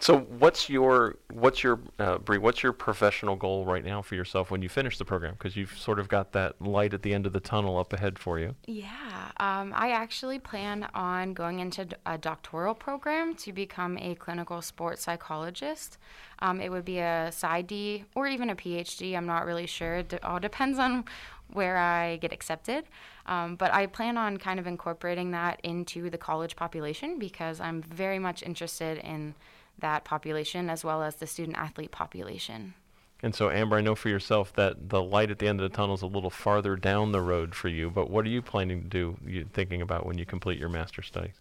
So 0.00 0.20
what's 0.20 0.70
your 0.70 1.16
what's 1.30 1.62
your 1.62 1.78
uh, 1.98 2.16
Brie? 2.18 2.38
What's 2.38 2.62
your 2.62 2.72
professional 2.72 3.36
goal 3.36 3.66
right 3.66 3.84
now 3.84 4.00
for 4.00 4.14
yourself 4.14 4.50
when 4.50 4.62
you 4.62 4.70
finish 4.70 4.96
the 4.96 5.04
program? 5.04 5.34
Because 5.34 5.56
you've 5.56 5.76
sort 5.76 5.98
of 5.98 6.08
got 6.08 6.32
that 6.32 6.60
light 6.62 6.94
at 6.94 7.02
the 7.02 7.12
end 7.12 7.26
of 7.26 7.34
the 7.34 7.40
tunnel 7.40 7.78
up 7.78 7.92
ahead 7.92 8.18
for 8.18 8.38
you. 8.38 8.54
Yeah, 8.66 9.30
um, 9.36 9.74
I 9.76 9.90
actually 9.90 10.38
plan 10.38 10.88
on 10.94 11.34
going 11.34 11.60
into 11.60 11.86
a 12.06 12.16
doctoral 12.16 12.74
program 12.74 13.34
to 13.36 13.52
become 13.52 13.98
a 13.98 14.14
clinical 14.14 14.62
sports 14.62 15.02
psychologist. 15.02 15.98
Um, 16.38 16.62
it 16.62 16.70
would 16.70 16.86
be 16.86 16.98
a 17.00 17.28
PsyD 17.30 18.04
or 18.14 18.26
even 18.26 18.48
a 18.48 18.56
PhD. 18.56 19.14
I'm 19.14 19.26
not 19.26 19.44
really 19.44 19.66
sure. 19.66 19.96
It 19.96 20.24
all 20.24 20.40
depends 20.40 20.78
on 20.78 21.04
where 21.52 21.76
I 21.76 22.16
get 22.16 22.32
accepted. 22.32 22.84
Um, 23.30 23.54
but 23.54 23.72
I 23.72 23.86
plan 23.86 24.18
on 24.18 24.38
kind 24.38 24.58
of 24.58 24.66
incorporating 24.66 25.30
that 25.30 25.60
into 25.62 26.10
the 26.10 26.18
college 26.18 26.56
population 26.56 27.18
because 27.18 27.60
I'm 27.60 27.80
very 27.80 28.18
much 28.18 28.42
interested 28.42 28.98
in 28.98 29.36
that 29.78 30.04
population 30.04 30.68
as 30.68 30.84
well 30.84 31.02
as 31.02 31.14
the 31.14 31.28
student 31.28 31.56
athlete 31.56 31.92
population. 31.92 32.74
And 33.22 33.34
so, 33.34 33.48
Amber, 33.48 33.76
I 33.76 33.82
know 33.82 33.94
for 33.94 34.08
yourself 34.08 34.52
that 34.54 34.88
the 34.88 35.00
light 35.00 35.30
at 35.30 35.38
the 35.38 35.46
end 35.46 35.60
of 35.60 35.70
the 35.70 35.76
tunnel 35.76 35.94
is 35.94 36.02
a 36.02 36.06
little 36.06 36.30
farther 36.30 36.74
down 36.74 37.12
the 37.12 37.20
road 37.20 37.54
for 37.54 37.68
you. 37.68 37.88
But 37.88 38.10
what 38.10 38.24
are 38.24 38.30
you 38.30 38.42
planning 38.42 38.82
to 38.82 38.88
do? 38.88 39.16
You 39.24 39.46
thinking 39.52 39.80
about 39.80 40.06
when 40.06 40.18
you 40.18 40.26
complete 40.26 40.58
your 40.58 40.68
master's 40.68 41.06
studies? 41.06 41.40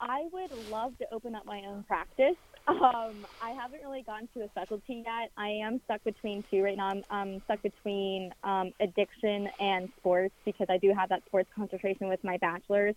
I 0.00 0.26
would 0.32 0.50
love 0.70 0.96
to 0.98 1.06
open 1.12 1.34
up 1.34 1.46
my 1.46 1.62
own 1.66 1.84
practice. 1.84 2.36
Um, 2.68 3.24
I 3.42 3.50
haven't 3.50 3.80
really 3.82 4.02
gotten 4.02 4.28
to 4.34 4.42
a 4.42 4.48
specialty 4.48 5.04
yet. 5.06 5.30
I 5.36 5.48
am 5.48 5.80
stuck 5.84 6.02
between 6.04 6.44
two 6.50 6.62
right 6.62 6.76
now. 6.76 6.88
I'm 6.88 7.04
um, 7.10 7.42
stuck 7.44 7.62
between 7.62 8.32
um, 8.44 8.72
addiction 8.80 9.48
and 9.60 9.88
sports 9.98 10.34
because 10.44 10.66
I 10.68 10.76
do 10.78 10.92
have 10.92 11.08
that 11.10 11.24
sports 11.26 11.48
concentration 11.54 12.08
with 12.08 12.22
my 12.24 12.36
bachelor's. 12.38 12.96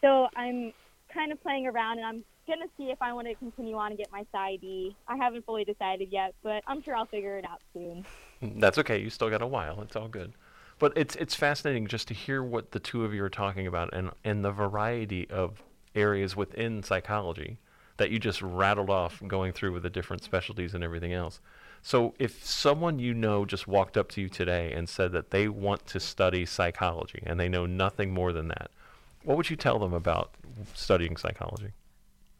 So 0.00 0.28
I'm 0.36 0.72
kind 1.12 1.32
of 1.32 1.42
playing 1.42 1.66
around 1.66 1.98
and 1.98 2.06
I'm 2.06 2.24
going 2.46 2.60
to 2.60 2.68
see 2.76 2.90
if 2.90 3.02
I 3.02 3.12
want 3.12 3.26
to 3.26 3.34
continue 3.34 3.76
on 3.76 3.90
and 3.90 3.98
get 3.98 4.10
my 4.12 4.24
PsyD. 4.32 4.94
I 5.06 5.16
haven't 5.16 5.44
fully 5.44 5.64
decided 5.64 6.10
yet, 6.12 6.34
but 6.42 6.62
I'm 6.66 6.82
sure 6.82 6.94
I'll 6.94 7.06
figure 7.06 7.38
it 7.38 7.44
out 7.44 7.60
soon. 7.72 8.06
That's 8.60 8.78
okay. 8.78 8.98
You 8.98 9.10
still 9.10 9.30
got 9.30 9.42
a 9.42 9.46
while. 9.46 9.82
It's 9.82 9.96
all 9.96 10.08
good. 10.08 10.32
But 10.78 10.92
it's 10.94 11.16
it's 11.16 11.34
fascinating 11.34 11.88
just 11.88 12.06
to 12.06 12.14
hear 12.14 12.40
what 12.40 12.70
the 12.70 12.78
two 12.78 13.04
of 13.04 13.12
you 13.12 13.24
are 13.24 13.28
talking 13.28 13.66
about 13.66 13.90
and 13.92 14.12
and 14.22 14.44
the 14.44 14.52
variety 14.52 15.28
of 15.28 15.60
areas 15.94 16.36
within 16.36 16.82
psychology 16.82 17.58
that 17.96 18.10
you 18.10 18.18
just 18.18 18.40
rattled 18.42 18.90
off 18.90 19.20
going 19.26 19.52
through 19.52 19.72
with 19.72 19.82
the 19.82 19.90
different 19.90 20.22
specialties 20.22 20.74
and 20.74 20.82
everything 20.82 21.12
else. 21.12 21.40
So, 21.82 22.14
if 22.18 22.44
someone 22.44 22.98
you 22.98 23.14
know 23.14 23.44
just 23.44 23.68
walked 23.68 23.96
up 23.96 24.08
to 24.10 24.20
you 24.20 24.28
today 24.28 24.72
and 24.72 24.88
said 24.88 25.12
that 25.12 25.30
they 25.30 25.48
want 25.48 25.86
to 25.86 26.00
study 26.00 26.44
psychology 26.44 27.22
and 27.24 27.38
they 27.38 27.48
know 27.48 27.66
nothing 27.66 28.12
more 28.12 28.32
than 28.32 28.48
that, 28.48 28.70
what 29.22 29.36
would 29.36 29.50
you 29.50 29.56
tell 29.56 29.78
them 29.78 29.92
about 29.92 30.34
studying 30.74 31.16
psychology? 31.16 31.72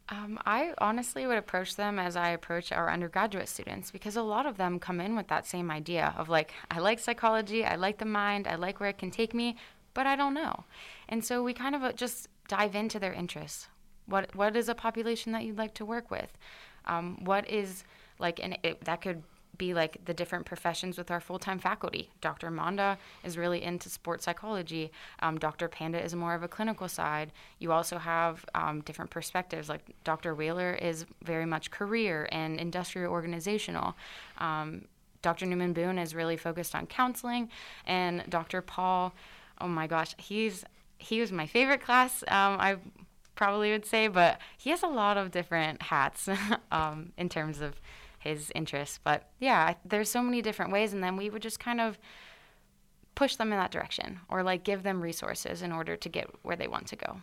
Um, 0.09 0.39
I 0.45 0.73
honestly 0.79 1.27
would 1.27 1.37
approach 1.37 1.75
them 1.75 1.99
as 1.99 2.15
I 2.15 2.29
approach 2.29 2.71
our 2.71 2.89
undergraduate 2.89 3.47
students 3.47 3.91
because 3.91 4.15
a 4.15 4.23
lot 4.23 4.47
of 4.47 4.57
them 4.57 4.79
come 4.79 4.99
in 4.99 5.15
with 5.15 5.27
that 5.27 5.45
same 5.45 5.69
idea 5.69 6.15
of 6.17 6.29
like, 6.29 6.53
I 6.71 6.79
like 6.79 6.99
psychology, 6.99 7.63
I 7.63 7.75
like 7.75 7.99
the 7.99 8.05
mind, 8.05 8.47
I 8.47 8.55
like 8.55 8.79
where 8.79 8.89
it 8.89 8.97
can 8.97 9.11
take 9.11 9.35
me, 9.35 9.55
but 9.93 10.07
I 10.07 10.15
don't 10.15 10.33
know. 10.33 10.63
And 11.07 11.23
so 11.23 11.43
we 11.43 11.53
kind 11.53 11.75
of 11.75 11.95
just 11.95 12.27
dive 12.49 12.75
into 12.75 12.99
their 12.99 13.13
interests. 13.13 13.69
What 14.05 14.35
what 14.35 14.57
is 14.57 14.67
a 14.67 14.75
population 14.75 15.31
that 15.31 15.45
you'd 15.45 15.57
like 15.57 15.73
to 15.75 15.85
work 15.85 16.11
with? 16.11 16.37
Um, 16.85 17.23
what 17.23 17.49
is 17.49 17.85
like, 18.17 18.43
and 18.43 18.57
that 18.83 19.01
could 19.01 19.23
be 19.57 19.73
like 19.73 20.03
the 20.05 20.13
different 20.13 20.45
professions 20.45 20.97
with 20.97 21.11
our 21.11 21.19
full-time 21.19 21.59
faculty. 21.59 22.09
Dr. 22.21 22.49
Manda 22.49 22.97
is 23.23 23.37
really 23.37 23.61
into 23.61 23.89
sports 23.89 24.25
psychology. 24.25 24.91
Um, 25.19 25.37
Dr. 25.37 25.67
Panda 25.67 26.03
is 26.03 26.15
more 26.15 26.33
of 26.33 26.43
a 26.43 26.47
clinical 26.47 26.87
side. 26.87 27.31
You 27.59 27.71
also 27.71 27.97
have 27.97 28.43
um, 28.55 28.81
different 28.81 29.11
perspectives. 29.11 29.69
Like 29.69 29.81
Dr. 30.03 30.33
Wheeler 30.33 30.73
is 30.73 31.05
very 31.23 31.45
much 31.45 31.71
career 31.71 32.27
and 32.31 32.59
industrial 32.59 33.11
organizational. 33.11 33.95
Um, 34.39 34.85
Dr. 35.21 35.45
Newman 35.45 35.73
Boone 35.73 35.99
is 35.99 36.15
really 36.15 36.37
focused 36.37 36.73
on 36.73 36.87
counseling, 36.87 37.49
and 37.85 38.23
Dr. 38.29 38.61
Paul, 38.61 39.13
oh 39.59 39.67
my 39.67 39.85
gosh, 39.85 40.15
he's 40.17 40.63
he 40.99 41.19
was 41.19 41.31
my 41.31 41.47
favorite 41.47 41.81
class. 41.81 42.23
Um, 42.27 42.57
I 42.59 42.77
probably 43.35 43.71
would 43.71 43.85
say, 43.85 44.07
but 44.07 44.39
he 44.57 44.69
has 44.69 44.83
a 44.83 44.87
lot 44.87 45.17
of 45.17 45.31
different 45.31 45.81
hats 45.81 46.29
um, 46.71 47.13
in 47.17 47.29
terms 47.29 47.61
of 47.61 47.81
his 48.19 48.51
interests. 48.53 48.99
But 49.03 49.29
yeah, 49.39 49.75
there's 49.83 50.09
so 50.09 50.21
many 50.21 50.41
different 50.41 50.71
ways, 50.71 50.93
and 50.93 51.03
then 51.03 51.15
we 51.15 51.29
would 51.29 51.41
just 51.41 51.59
kind 51.59 51.81
of 51.81 51.97
push 53.15 53.37
them 53.37 53.51
in 53.51 53.57
that 53.57 53.71
direction, 53.71 54.19
or 54.29 54.43
like 54.43 54.63
give 54.63 54.83
them 54.83 55.01
resources 55.01 55.61
in 55.61 55.71
order 55.71 55.95
to 55.95 56.09
get 56.09 56.29
where 56.43 56.55
they 56.55 56.67
want 56.67 56.87
to 56.87 56.95
go. 56.95 57.21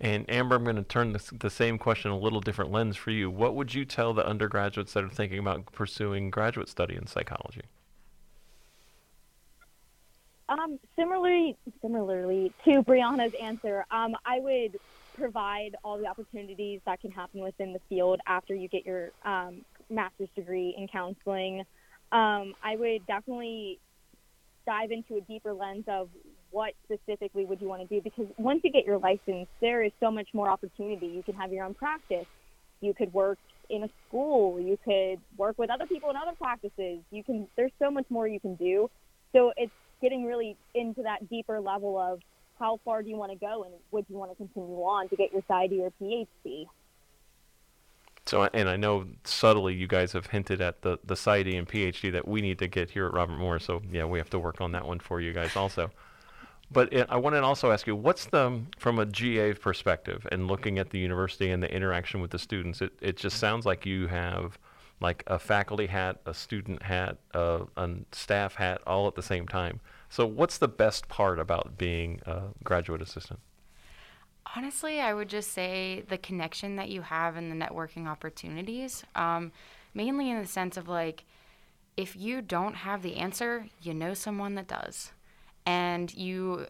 And 0.00 0.28
Amber, 0.28 0.56
I'm 0.56 0.64
going 0.64 0.76
to 0.76 0.82
turn 0.82 1.12
this, 1.12 1.30
the 1.32 1.50
same 1.50 1.78
question 1.78 2.10
a 2.10 2.18
little 2.18 2.40
different 2.40 2.72
lens 2.72 2.96
for 2.96 3.12
you. 3.12 3.30
What 3.30 3.54
would 3.54 3.72
you 3.72 3.84
tell 3.84 4.12
the 4.12 4.26
undergraduates 4.26 4.92
that 4.94 5.04
are 5.04 5.08
thinking 5.08 5.38
about 5.38 5.66
pursuing 5.72 6.30
graduate 6.30 6.68
study 6.68 6.96
in 6.96 7.06
psychology? 7.06 7.62
Um, 10.52 10.78
similarly, 10.96 11.56
similarly 11.80 12.52
to 12.66 12.82
Briana's 12.82 13.32
answer, 13.40 13.86
um, 13.90 14.14
I 14.26 14.38
would 14.40 14.78
provide 15.14 15.76
all 15.82 15.96
the 15.96 16.06
opportunities 16.06 16.80
that 16.84 17.00
can 17.00 17.10
happen 17.10 17.40
within 17.40 17.72
the 17.72 17.80
field 17.88 18.20
after 18.26 18.54
you 18.54 18.68
get 18.68 18.84
your 18.84 19.12
um, 19.24 19.64
master's 19.88 20.28
degree 20.36 20.74
in 20.76 20.88
counseling. 20.88 21.60
Um, 22.10 22.54
I 22.62 22.76
would 22.76 23.06
definitely 23.06 23.78
dive 24.66 24.90
into 24.90 25.16
a 25.16 25.22
deeper 25.22 25.54
lens 25.54 25.84
of 25.88 26.10
what 26.50 26.74
specifically 26.84 27.46
would 27.46 27.62
you 27.62 27.68
want 27.68 27.80
to 27.80 27.88
do 27.88 28.02
because 28.02 28.26
once 28.36 28.60
you 28.62 28.70
get 28.70 28.84
your 28.84 28.98
license, 28.98 29.48
there 29.62 29.82
is 29.82 29.92
so 30.00 30.10
much 30.10 30.28
more 30.34 30.50
opportunity. 30.50 31.06
You 31.06 31.22
can 31.22 31.34
have 31.34 31.50
your 31.50 31.64
own 31.64 31.72
practice. 31.72 32.26
You 32.82 32.92
could 32.92 33.12
work 33.14 33.38
in 33.70 33.84
a 33.84 33.88
school. 34.06 34.60
You 34.60 34.78
could 34.84 35.18
work 35.38 35.58
with 35.58 35.70
other 35.70 35.86
people 35.86 36.10
in 36.10 36.16
other 36.16 36.36
practices. 36.36 36.98
You 37.10 37.24
can. 37.24 37.48
There's 37.56 37.72
so 37.78 37.90
much 37.90 38.04
more 38.10 38.28
you 38.28 38.38
can 38.40 38.54
do. 38.56 38.90
So 39.32 39.52
it's 39.56 39.72
getting 40.02 40.26
really 40.26 40.56
into 40.74 41.02
that 41.04 41.30
deeper 41.30 41.60
level 41.60 41.96
of 41.98 42.20
how 42.58 42.78
far 42.84 43.02
do 43.02 43.08
you 43.08 43.16
want 43.16 43.32
to 43.32 43.38
go 43.38 43.64
and 43.64 43.72
would 43.90 44.04
you 44.08 44.16
want 44.16 44.30
to 44.30 44.36
continue 44.36 44.76
on 44.76 45.08
to 45.08 45.16
get 45.16 45.32
your 45.32 45.42
PsyD 45.42 45.80
or 45.80 45.92
PhD. 46.00 46.66
So, 48.24 48.48
and 48.54 48.68
I 48.68 48.76
know 48.76 49.06
subtly 49.24 49.74
you 49.74 49.88
guys 49.88 50.12
have 50.12 50.26
hinted 50.26 50.60
at 50.60 50.82
the, 50.82 50.98
the 51.04 51.14
PsyD 51.14 51.58
and 51.58 51.66
PhD 51.66 52.12
that 52.12 52.28
we 52.28 52.40
need 52.40 52.58
to 52.60 52.68
get 52.68 52.90
here 52.90 53.06
at 53.06 53.12
Robert 53.12 53.36
Moore. 53.36 53.58
So, 53.58 53.82
yeah, 53.90 54.04
we 54.04 54.18
have 54.18 54.30
to 54.30 54.38
work 54.38 54.60
on 54.60 54.72
that 54.72 54.86
one 54.86 55.00
for 55.00 55.20
you 55.20 55.32
guys 55.32 55.56
also. 55.56 55.90
But 56.70 56.92
it, 56.92 57.06
I 57.10 57.16
want 57.16 57.34
to 57.34 57.42
also 57.42 57.72
ask 57.72 57.86
you, 57.86 57.96
what's 57.96 58.26
the, 58.26 58.60
from 58.78 59.00
a 59.00 59.06
GA 59.06 59.54
perspective 59.54 60.26
and 60.30 60.46
looking 60.46 60.78
at 60.78 60.90
the 60.90 60.98
university 60.98 61.50
and 61.50 61.62
the 61.62 61.74
interaction 61.74 62.20
with 62.20 62.30
the 62.30 62.38
students, 62.38 62.80
it, 62.80 62.92
it 63.00 63.16
just 63.16 63.38
sounds 63.38 63.66
like 63.66 63.84
you 63.84 64.06
have 64.06 64.56
like 65.00 65.24
a 65.26 65.38
faculty 65.38 65.86
hat, 65.86 66.20
a 66.24 66.32
student 66.32 66.82
hat, 66.82 67.18
a, 67.34 67.62
a 67.76 67.90
staff 68.12 68.54
hat, 68.54 68.80
all 68.86 69.08
at 69.08 69.16
the 69.16 69.22
same 69.22 69.48
time. 69.48 69.80
So, 70.12 70.26
what's 70.26 70.58
the 70.58 70.68
best 70.68 71.08
part 71.08 71.38
about 71.38 71.78
being 71.78 72.20
a 72.26 72.48
graduate 72.62 73.00
assistant? 73.00 73.40
Honestly, 74.54 75.00
I 75.00 75.14
would 75.14 75.30
just 75.30 75.52
say 75.52 76.04
the 76.06 76.18
connection 76.18 76.76
that 76.76 76.90
you 76.90 77.00
have 77.00 77.36
and 77.36 77.50
the 77.50 77.56
networking 77.56 78.06
opportunities, 78.06 79.04
um, 79.14 79.52
mainly 79.94 80.28
in 80.30 80.38
the 80.38 80.46
sense 80.46 80.76
of 80.76 80.86
like, 80.86 81.24
if 81.96 82.14
you 82.14 82.42
don't 82.42 82.74
have 82.74 83.00
the 83.00 83.16
answer, 83.16 83.68
you 83.80 83.94
know 83.94 84.12
someone 84.12 84.54
that 84.56 84.68
does. 84.68 85.12
And 85.64 86.14
you 86.14 86.66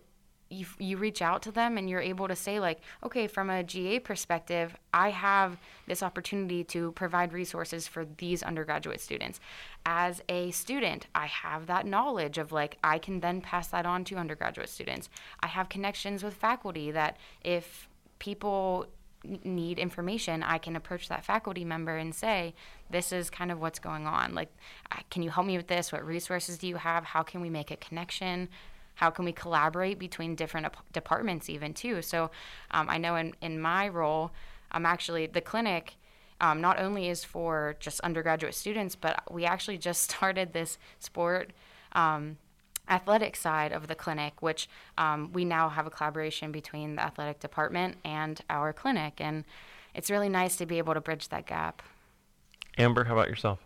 you, 0.52 0.66
you 0.78 0.96
reach 0.96 1.22
out 1.22 1.42
to 1.42 1.50
them 1.50 1.78
and 1.78 1.88
you're 1.88 2.00
able 2.00 2.28
to 2.28 2.36
say 2.36 2.60
like 2.60 2.80
okay 3.02 3.26
from 3.26 3.48
a 3.50 3.62
ga 3.62 3.98
perspective 3.98 4.76
i 4.92 5.10
have 5.10 5.56
this 5.86 6.02
opportunity 6.02 6.62
to 6.62 6.92
provide 6.92 7.32
resources 7.32 7.88
for 7.88 8.04
these 8.18 8.42
undergraduate 8.42 9.00
students 9.00 9.40
as 9.86 10.22
a 10.28 10.50
student 10.50 11.06
i 11.14 11.26
have 11.26 11.66
that 11.66 11.86
knowledge 11.86 12.38
of 12.38 12.52
like 12.52 12.76
i 12.84 12.98
can 12.98 13.20
then 13.20 13.40
pass 13.40 13.68
that 13.68 13.86
on 13.86 14.04
to 14.04 14.16
undergraduate 14.16 14.68
students 14.68 15.08
i 15.40 15.46
have 15.46 15.68
connections 15.68 16.22
with 16.22 16.34
faculty 16.34 16.90
that 16.90 17.16
if 17.42 17.88
people 18.18 18.86
need 19.44 19.78
information, 19.78 20.42
I 20.42 20.58
can 20.58 20.76
approach 20.76 21.08
that 21.08 21.24
faculty 21.24 21.64
member 21.64 21.96
and 21.96 22.14
say, 22.14 22.54
This 22.90 23.12
is 23.12 23.30
kind 23.30 23.50
of 23.50 23.60
what's 23.60 23.78
going 23.78 24.06
on. 24.06 24.34
Like, 24.34 24.52
can 25.10 25.22
you 25.22 25.30
help 25.30 25.46
me 25.46 25.56
with 25.56 25.68
this? 25.68 25.92
What 25.92 26.04
resources 26.04 26.58
do 26.58 26.66
you 26.66 26.76
have? 26.76 27.04
How 27.04 27.22
can 27.22 27.40
we 27.40 27.50
make 27.50 27.70
a 27.70 27.76
connection? 27.76 28.48
How 28.94 29.10
can 29.10 29.24
we 29.24 29.32
collaborate 29.32 29.98
between 29.98 30.34
different 30.34 30.66
departments 30.92 31.48
even 31.48 31.74
too? 31.74 32.02
So 32.02 32.30
um, 32.70 32.88
i 32.88 32.98
know 32.98 33.16
in, 33.16 33.34
in 33.40 33.60
my 33.60 33.88
role 33.88 34.32
i'm 34.70 34.86
actually 34.86 35.26
the 35.26 35.40
clinic 35.40 35.96
um, 36.40 36.60
not 36.60 36.80
only 36.80 37.08
is 37.08 37.24
for 37.24 37.76
just 37.78 38.00
undergraduate 38.00 38.54
students 38.54 38.96
but 38.96 39.22
we 39.30 39.44
actually 39.44 39.78
just 39.78 40.02
started 40.10 40.52
this 40.52 40.78
sport 40.98 41.52
um, 41.92 42.36
athletic 42.88 43.36
side 43.36 43.72
of 43.72 43.86
the 43.86 43.94
clinic 43.94 44.40
which 44.40 44.68
um, 44.98 45.30
we 45.32 45.44
now 45.44 45.68
have 45.68 45.86
a 45.86 45.90
collaboration 45.90 46.50
between 46.50 46.96
the 46.96 47.02
athletic 47.02 47.38
department 47.40 47.96
and 48.04 48.40
our 48.50 48.72
clinic 48.72 49.20
and 49.20 49.44
it's 49.94 50.10
really 50.10 50.28
nice 50.28 50.56
to 50.56 50.66
be 50.66 50.78
able 50.78 50.94
to 50.94 51.02
bridge 51.02 51.28
that 51.28 51.46
gap. 51.46 51.82
Amber 52.78 53.04
how 53.04 53.12
about 53.12 53.28
yourself? 53.28 53.58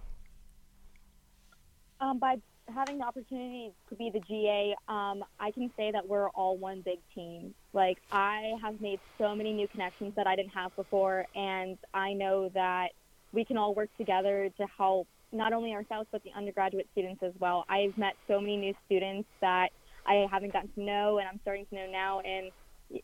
Um, 2.00 2.18
by 2.18 2.36
having 2.74 2.98
the 2.98 3.04
opportunity 3.04 3.72
to 3.88 3.94
be 3.94 4.10
the 4.10 4.20
GA, 4.20 4.74
um, 4.88 5.24
I 5.38 5.50
can 5.50 5.70
say 5.76 5.90
that 5.92 6.06
we're 6.06 6.28
all 6.30 6.56
one 6.56 6.82
big 6.82 6.98
team. 7.14 7.54
Like 7.72 7.98
I 8.10 8.52
have 8.62 8.80
made 8.80 9.00
so 9.18 9.34
many 9.34 9.52
new 9.52 9.68
connections 9.68 10.14
that 10.16 10.26
I 10.26 10.36
didn't 10.36 10.52
have 10.52 10.74
before, 10.76 11.26
and 11.34 11.78
I 11.94 12.12
know 12.12 12.48
that 12.54 12.88
we 13.32 13.44
can 13.44 13.56
all 13.56 13.74
work 13.74 13.90
together 13.96 14.50
to 14.58 14.66
help 14.76 15.06
not 15.32 15.52
only 15.52 15.72
ourselves 15.72 16.08
but 16.12 16.22
the 16.22 16.30
undergraduate 16.36 16.88
students 16.92 17.22
as 17.22 17.32
well. 17.38 17.64
I've 17.68 17.96
met 17.98 18.14
so 18.28 18.40
many 18.40 18.56
new 18.56 18.74
students 18.86 19.28
that 19.40 19.68
I 20.06 20.26
haven't 20.30 20.52
gotten 20.52 20.70
to 20.72 20.80
know, 20.80 21.18
and 21.18 21.28
I'm 21.28 21.40
starting 21.42 21.66
to 21.66 21.74
know 21.74 21.90
now, 21.90 22.20
and 22.20 22.50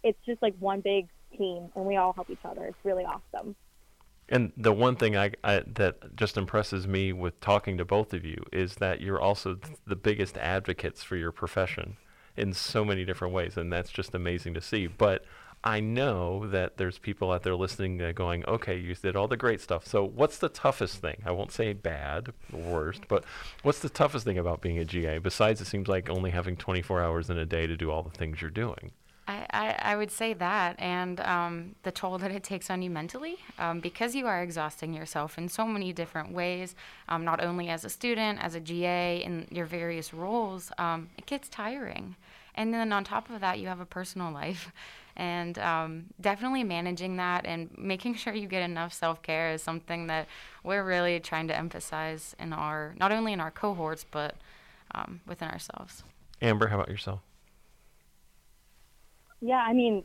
it's 0.03 0.19
just 0.25 0.41
like 0.41 0.55
one 0.59 0.81
big 0.81 1.09
team, 1.37 1.71
and 1.75 1.85
we 1.85 1.97
all 1.97 2.13
help 2.13 2.31
each 2.31 2.45
other. 2.45 2.65
It's 2.67 2.85
really 2.85 3.05
awesome. 3.05 3.57
And 4.29 4.53
the 4.57 4.73
one 4.73 4.97
thing 4.97 5.17
I, 5.17 5.33
I, 5.45 5.63
that 5.67 6.17
just 6.17 6.37
impresses 6.37 6.87
me 6.87 7.13
with 7.13 7.39
talking 7.41 7.77
to 7.79 7.85
both 7.85 8.15
of 8.15 8.25
you 8.25 8.43
is 8.53 8.77
that 8.77 9.01
you're 9.01 9.21
also 9.21 9.57
th- 9.57 9.77
the 9.87 9.97
biggest 9.97 10.39
advocates 10.39 11.03
for 11.03 11.17
your 11.17 11.33
profession 11.33 11.97
in 12.37 12.53
so 12.55 12.85
many 12.85 13.05
different 13.05 13.35
ways, 13.35 13.57
and 13.57 13.73
that's 13.73 13.91
just 13.91 14.15
amazing 14.15 14.55
to 14.55 14.61
see. 14.61 14.87
But 14.87 15.25
I 15.65 15.81
know 15.81 16.47
that 16.49 16.77
there's 16.77 16.99
people 16.99 17.31
out 17.31 17.45
there 17.45 17.55
listening 17.55 18.03
uh, 18.03 18.13
going, 18.13 18.45
okay, 18.47 18.77
you 18.77 18.95
did 18.95 19.15
all 19.15 19.29
the 19.29 19.37
great 19.37 19.61
stuff. 19.61 19.87
So 19.87 20.05
what's 20.05 20.39
the 20.39 20.49
toughest 20.49 20.97
thing? 20.97 21.23
I 21.25 21.31
won't 21.31 21.53
say 21.53 21.73
bad, 21.73 22.33
worst, 22.53 23.03
but 23.07 23.25
what's 23.63 23.79
the 23.79 23.89
toughest 23.89 24.25
thing 24.25 24.39
about 24.39 24.61
being 24.61 24.79
a 24.79 24.85
GA? 24.85 25.19
Besides, 25.19 25.61
it 25.61 25.67
seems 25.67 25.87
like 25.87 26.11
only 26.11 26.31
having 26.31 26.57
24 26.57 27.03
hours 27.03 27.31
in 27.31 27.39
a 27.39 27.47
day 27.47 27.67
to 27.67 27.77
do 27.77 27.91
all 27.91 28.03
the 28.03 28.11
things 28.11 28.41
you're 28.41 28.51
doing. 28.51 28.91
I, 29.29 29.77
I, 29.81 29.97
would 29.97 30.11
say 30.11 30.33
that, 30.35 30.81
and 30.81 31.21
um, 31.21 31.77
the 31.85 31.93
toll 31.93 32.19
that 32.19 32.33
it 32.33 32.43
takes 32.43 32.71
on 32.71 32.83
you 32.83 32.91
mentally, 32.91 33.37
um, 33.59 33.79
because 33.79 34.17
you 34.17 34.27
are 34.27 34.43
exhausting 34.43 34.93
yourself 34.93 35.39
in 35.39 35.49
so 35.49 35.65
many 35.65 35.93
different 35.93 36.33
ways, 36.33 36.75
um, 37.09 37.25
not 37.25 37.43
only 37.43 37.69
as 37.69 37.85
a 37.85 37.89
student, 37.89 38.43
as 38.43 38.57
a 38.57 38.61
GA, 38.61 39.23
in 39.23 39.47
your 39.51 39.67
various 39.67 40.13
roles, 40.13 40.73
um, 40.79 41.09
it 41.17 41.27
gets 41.27 41.49
tiring. 41.49 42.17
And 42.57 42.75
then 42.75 42.93
on 42.93 43.05
top 43.05 43.31
of 43.31 43.41
that, 43.41 43.61
you 43.61 43.69
have 43.69 43.81
a 43.81 43.87
personal 43.87 44.33
life. 44.33 44.73
And 45.15 45.59
um, 45.59 46.07
definitely 46.23 46.65
managing 46.65 47.17
that 47.17 47.45
and 47.45 47.69
making 47.77 48.15
sure 48.23 48.33
you 48.33 48.47
get 48.47 48.63
enough 48.63 48.95
self 48.95 49.21
care 49.21 49.53
is 49.53 49.63
something 49.63 50.07
that 50.07 50.27
we're 50.65 50.83
really 50.83 51.21
trying 51.21 51.49
to 51.49 51.55
emphasize 51.55 52.35
in 52.39 52.55
our, 52.55 52.95
not 52.99 53.13
only 53.13 53.35
in 53.35 53.39
our 53.39 53.51
cohorts, 53.51 54.07
but 54.11 54.37
um, 54.95 55.21
within 55.27 55.51
ourselves. 55.51 56.03
Amber, 56.41 56.69
how 56.69 56.77
about 56.77 56.89
yourself? 56.89 57.21
Yeah, 59.43 59.63
I 59.67 59.75
mean, 59.75 60.05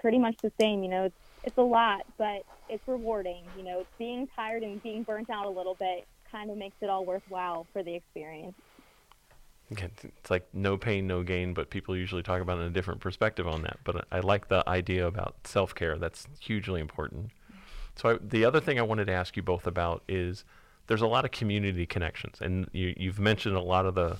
pretty 0.00 0.18
much 0.18 0.36
the 0.42 0.50
same. 0.58 0.82
You 0.82 0.88
know, 0.88 1.04
it's 1.04 1.16
it's 1.44 1.58
a 1.58 1.62
lot, 1.62 2.06
but 2.18 2.44
it's 2.68 2.86
rewarding. 2.88 3.44
You 3.56 3.62
know, 3.62 3.86
being 3.98 4.26
tired 4.34 4.62
and 4.62 4.82
being 4.82 5.04
burnt 5.04 5.30
out 5.30 5.46
a 5.46 5.50
little 5.50 5.74
bit 5.74 6.06
kind 6.32 6.50
of 6.50 6.56
makes 6.56 6.76
it 6.80 6.88
all 6.88 7.04
worthwhile 7.04 7.66
for 7.72 7.82
the 7.82 7.94
experience. 7.94 8.54
It's 9.70 10.30
like 10.30 10.48
no 10.52 10.76
pain, 10.76 11.06
no 11.06 11.22
gain, 11.22 11.54
but 11.54 11.70
people 11.70 11.96
usually 11.96 12.24
talk 12.24 12.40
about 12.40 12.58
it 12.58 12.62
in 12.62 12.66
a 12.68 12.70
different 12.70 13.00
perspective 13.00 13.46
on 13.46 13.62
that. 13.62 13.78
But 13.84 14.06
I 14.10 14.18
like 14.18 14.48
the 14.48 14.68
idea 14.68 15.06
about 15.06 15.36
self 15.44 15.74
care. 15.74 15.96
That's 15.96 16.26
hugely 16.40 16.80
important. 16.80 17.30
So 17.94 18.10
I, 18.10 18.18
the 18.20 18.44
other 18.44 18.60
thing 18.60 18.78
I 18.78 18.82
wanted 18.82 19.06
to 19.06 19.12
ask 19.12 19.36
you 19.36 19.42
both 19.42 19.66
about 19.66 20.02
is 20.08 20.44
there's 20.86 21.02
a 21.02 21.06
lot 21.06 21.24
of 21.24 21.30
community 21.30 21.86
connections, 21.86 22.38
and 22.40 22.68
you, 22.72 22.94
you've 22.96 23.20
mentioned 23.20 23.56
a 23.56 23.60
lot 23.60 23.86
of 23.86 23.94
the 23.94 24.16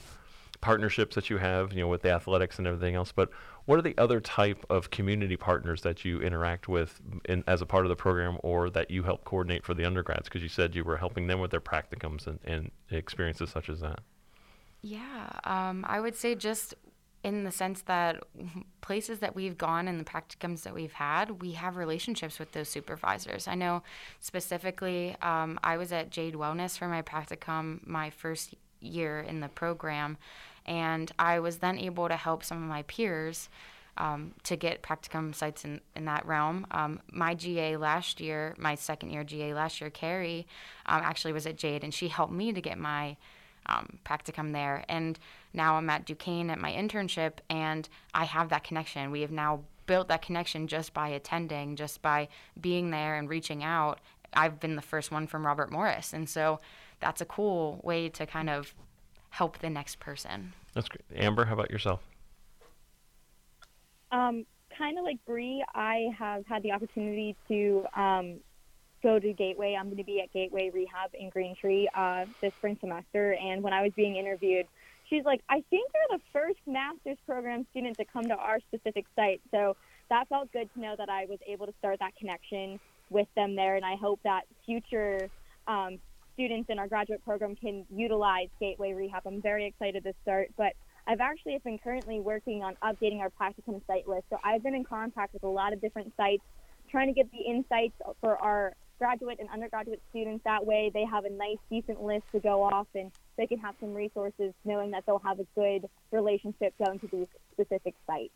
partnerships 0.60 1.14
that 1.14 1.30
you 1.30 1.38
have, 1.38 1.72
you 1.72 1.80
know, 1.80 1.88
with 1.88 2.02
the 2.02 2.10
athletics 2.10 2.58
and 2.58 2.66
everything 2.66 2.94
else. 2.94 3.12
But 3.12 3.30
what 3.64 3.78
are 3.78 3.82
the 3.82 3.96
other 3.98 4.20
type 4.20 4.64
of 4.68 4.90
community 4.90 5.36
partners 5.36 5.82
that 5.82 6.04
you 6.04 6.20
interact 6.20 6.68
with 6.68 7.00
in, 7.28 7.44
as 7.46 7.62
a 7.62 7.66
part 7.66 7.84
of 7.84 7.88
the 7.88 7.96
program, 7.96 8.38
or 8.42 8.70
that 8.70 8.90
you 8.90 9.02
help 9.02 9.24
coordinate 9.24 9.64
for 9.64 9.74
the 9.74 9.84
undergrads? 9.84 10.24
Because 10.24 10.42
you 10.42 10.48
said 10.48 10.74
you 10.74 10.84
were 10.84 10.96
helping 10.96 11.26
them 11.26 11.40
with 11.40 11.50
their 11.50 11.60
practicums 11.60 12.26
and, 12.26 12.38
and 12.44 12.70
experiences 12.90 13.50
such 13.50 13.68
as 13.68 13.80
that. 13.80 14.00
Yeah, 14.82 15.28
um, 15.44 15.84
I 15.88 16.00
would 16.00 16.14
say 16.14 16.34
just 16.34 16.74
in 17.22 17.44
the 17.44 17.50
sense 17.50 17.82
that 17.82 18.22
places 18.80 19.18
that 19.20 19.34
we've 19.34 19.58
gone 19.58 19.88
and 19.88 20.00
the 20.00 20.04
practicums 20.04 20.62
that 20.62 20.74
we've 20.74 20.92
had, 20.92 21.42
we 21.42 21.52
have 21.52 21.76
relationships 21.76 22.38
with 22.38 22.52
those 22.52 22.68
supervisors. 22.68 23.46
I 23.46 23.54
know 23.54 23.82
specifically, 24.20 25.16
um, 25.22 25.58
I 25.62 25.76
was 25.76 25.92
at 25.92 26.10
Jade 26.10 26.34
Wellness 26.34 26.78
for 26.78 26.88
my 26.88 27.02
practicum 27.02 27.86
my 27.86 28.10
first 28.10 28.54
year 28.80 29.20
in 29.20 29.40
the 29.40 29.48
program, 29.48 30.16
and 30.66 31.10
I 31.18 31.38
was 31.40 31.58
then 31.58 31.78
able 31.78 32.08
to 32.08 32.16
help 32.16 32.44
some 32.44 32.62
of 32.62 32.68
my 32.68 32.82
peers. 32.82 33.48
Um, 33.96 34.34
to 34.44 34.56
get 34.56 34.82
practicum 34.82 35.34
sites 35.34 35.64
in, 35.64 35.80
in 35.94 36.06
that 36.06 36.24
realm. 36.24 36.66
Um, 36.70 37.00
my 37.12 37.34
GA 37.34 37.76
last 37.76 38.18
year, 38.18 38.54
my 38.56 38.74
second 38.74 39.10
year 39.10 39.24
GA 39.24 39.52
last 39.52 39.78
year, 39.78 39.90
Carrie, 39.90 40.46
um, 40.86 41.02
actually 41.02 41.34
was 41.34 41.44
at 41.44 41.56
Jade, 41.56 41.84
and 41.84 41.92
she 41.92 42.08
helped 42.08 42.32
me 42.32 42.50
to 42.50 42.62
get 42.62 42.78
my 42.78 43.16
um, 43.66 43.98
practicum 44.04 44.52
there. 44.52 44.84
And 44.88 45.18
now 45.52 45.74
I'm 45.74 45.90
at 45.90 46.06
Duquesne 46.06 46.50
at 46.50 46.58
my 46.58 46.72
internship, 46.72 47.32
and 47.50 47.88
I 48.14 48.24
have 48.24 48.48
that 48.50 48.64
connection. 48.64 49.10
We 49.10 49.20
have 49.20 49.32
now 49.32 49.64
built 49.86 50.08
that 50.08 50.22
connection 50.22 50.68
just 50.68 50.94
by 50.94 51.08
attending, 51.08 51.76
just 51.76 52.00
by 52.00 52.28
being 52.60 52.90
there 52.90 53.16
and 53.16 53.28
reaching 53.28 53.64
out. 53.64 53.98
I've 54.32 54.60
been 54.60 54.76
the 54.76 54.82
first 54.82 55.10
one 55.10 55.26
from 55.26 55.44
Robert 55.44 55.70
Morris. 55.70 56.12
And 56.12 56.28
so 56.28 56.60
that's 57.00 57.20
a 57.20 57.24
cool 57.24 57.80
way 57.82 58.08
to 58.10 58.26
kind 58.26 58.48
of 58.48 58.74
help 59.30 59.58
the 59.58 59.70
next 59.70 60.00
person. 60.00 60.52
That's 60.74 60.88
great. 60.88 61.04
Amber, 61.14 61.44
how 61.44 61.54
about 61.54 61.70
yourself? 61.70 62.00
Um, 64.12 64.44
kind 64.76 64.98
of 64.98 65.04
like 65.04 65.24
Bree, 65.24 65.64
I 65.74 66.08
have 66.18 66.46
had 66.46 66.62
the 66.62 66.72
opportunity 66.72 67.36
to 67.48 67.84
um, 67.94 68.40
go 69.02 69.18
to 69.18 69.32
Gateway. 69.32 69.76
I'm 69.78 69.86
going 69.86 69.96
to 69.98 70.04
be 70.04 70.20
at 70.20 70.32
Gateway 70.32 70.70
Rehab 70.72 71.10
in 71.18 71.30
Green 71.30 71.54
Tree 71.54 71.88
uh, 71.94 72.26
this 72.40 72.52
spring 72.54 72.76
semester. 72.80 73.34
And 73.34 73.62
when 73.62 73.72
I 73.72 73.82
was 73.82 73.92
being 73.94 74.16
interviewed, 74.16 74.66
she's 75.08 75.24
like, 75.24 75.42
I 75.48 75.62
think 75.70 75.90
you're 75.94 76.18
the 76.18 76.22
first 76.32 76.60
master's 76.66 77.18
program 77.26 77.66
student 77.70 77.96
to 77.98 78.04
come 78.04 78.24
to 78.24 78.36
our 78.36 78.58
specific 78.60 79.06
site. 79.16 79.40
So 79.50 79.76
that 80.08 80.28
felt 80.28 80.52
good 80.52 80.72
to 80.74 80.80
know 80.80 80.94
that 80.98 81.08
I 81.08 81.26
was 81.26 81.38
able 81.46 81.66
to 81.66 81.74
start 81.78 81.98
that 82.00 82.16
connection 82.16 82.80
with 83.10 83.28
them 83.36 83.56
there. 83.56 83.76
And 83.76 83.84
I 83.84 83.96
hope 83.96 84.20
that 84.24 84.42
future 84.66 85.28
um, 85.66 85.98
students 86.40 86.70
in 86.70 86.78
our 86.78 86.88
graduate 86.88 87.22
program 87.22 87.54
can 87.54 87.84
utilize 87.94 88.48
Gateway 88.58 88.94
Rehab. 88.94 89.26
I'm 89.26 89.42
very 89.42 89.66
excited 89.66 90.04
to 90.04 90.14
start. 90.22 90.48
But 90.56 90.72
I've 91.06 91.20
actually 91.20 91.58
been 91.62 91.78
currently 91.78 92.18
working 92.18 92.62
on 92.62 92.76
updating 92.82 93.18
our 93.18 93.28
practicum 93.28 93.82
site 93.86 94.08
list. 94.08 94.24
So 94.30 94.38
I've 94.42 94.62
been 94.62 94.74
in 94.74 94.84
contact 94.84 95.34
with 95.34 95.42
a 95.42 95.48
lot 95.48 95.74
of 95.74 95.82
different 95.82 96.14
sites 96.16 96.42
trying 96.90 97.08
to 97.08 97.12
get 97.12 97.30
the 97.30 97.42
insights 97.46 97.92
for 98.22 98.38
our 98.38 98.72
graduate 98.98 99.36
and 99.38 99.50
undergraduate 99.50 100.00
students. 100.08 100.42
That 100.44 100.64
way, 100.64 100.90
they 100.94 101.04
have 101.04 101.26
a 101.26 101.30
nice, 101.30 101.58
decent 101.70 102.02
list 102.02 102.24
to 102.32 102.40
go 102.40 102.62
off, 102.62 102.86
and 102.94 103.12
they 103.36 103.46
can 103.46 103.58
have 103.58 103.74
some 103.78 103.92
resources, 103.92 104.54
knowing 104.64 104.90
that 104.92 105.04
they'll 105.04 105.22
have 105.24 105.40
a 105.40 105.46
good 105.54 105.90
relationship 106.10 106.72
going 106.82 107.00
to 107.00 107.08
these 107.12 107.26
specific 107.52 107.94
sites. 108.06 108.32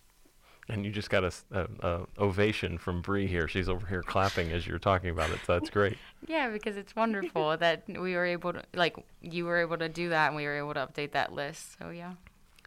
And 0.69 0.85
you 0.85 0.91
just 0.91 1.11
got 1.11 1.25
a, 1.25 1.33
a, 1.53 1.67
a 1.81 2.07
ovation 2.19 2.79
from 2.79 3.03
Bree 3.03 3.27
here. 3.27 3.47
She's 3.49 3.69
over 3.69 3.87
here 3.87 4.03
clapping 4.03 4.51
as 4.51 4.67
you're 4.67 4.79
talking 4.79 5.11
about 5.11 5.31
it. 5.31 5.41
So 5.47 5.53
that's 5.53 5.69
great. 5.69 5.99
yeah, 6.27 6.49
because 6.49 6.77
it's 6.77 6.97
wonderful 6.97 7.57
that 7.59 7.83
we 7.87 8.15
were 8.15 8.25
able 8.25 8.55
to, 8.55 8.63
like, 8.75 8.97
you 9.21 9.45
were 9.45 9.59
able 9.59 9.77
to 9.77 9.89
do 9.91 10.09
that, 10.09 10.29
and 10.29 10.37
we 10.37 10.45
were 10.45 10.57
able 10.57 10.73
to 10.75 10.87
update 10.87 11.13
that 11.13 11.33
list. 11.33 11.79
So 11.79 11.91
yeah 11.91 12.15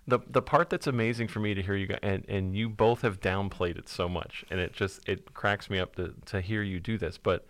the 0.07 0.19
the 0.29 0.41
part 0.41 0.69
that's 0.69 0.87
amazing 0.87 1.27
for 1.27 1.39
me 1.39 1.53
to 1.53 1.61
hear 1.61 1.75
you 1.75 1.87
guys, 1.87 1.99
and 2.01 2.25
and 2.29 2.55
you 2.55 2.69
both 2.69 3.01
have 3.01 3.19
downplayed 3.19 3.77
it 3.77 3.89
so 3.89 4.07
much, 4.07 4.45
and 4.49 4.59
it 4.59 4.73
just 4.73 5.07
it 5.07 5.33
cracks 5.33 5.69
me 5.69 5.79
up 5.79 5.95
to 5.97 6.13
to 6.27 6.41
hear 6.41 6.63
you 6.63 6.79
do 6.79 6.97
this. 6.97 7.17
But 7.17 7.45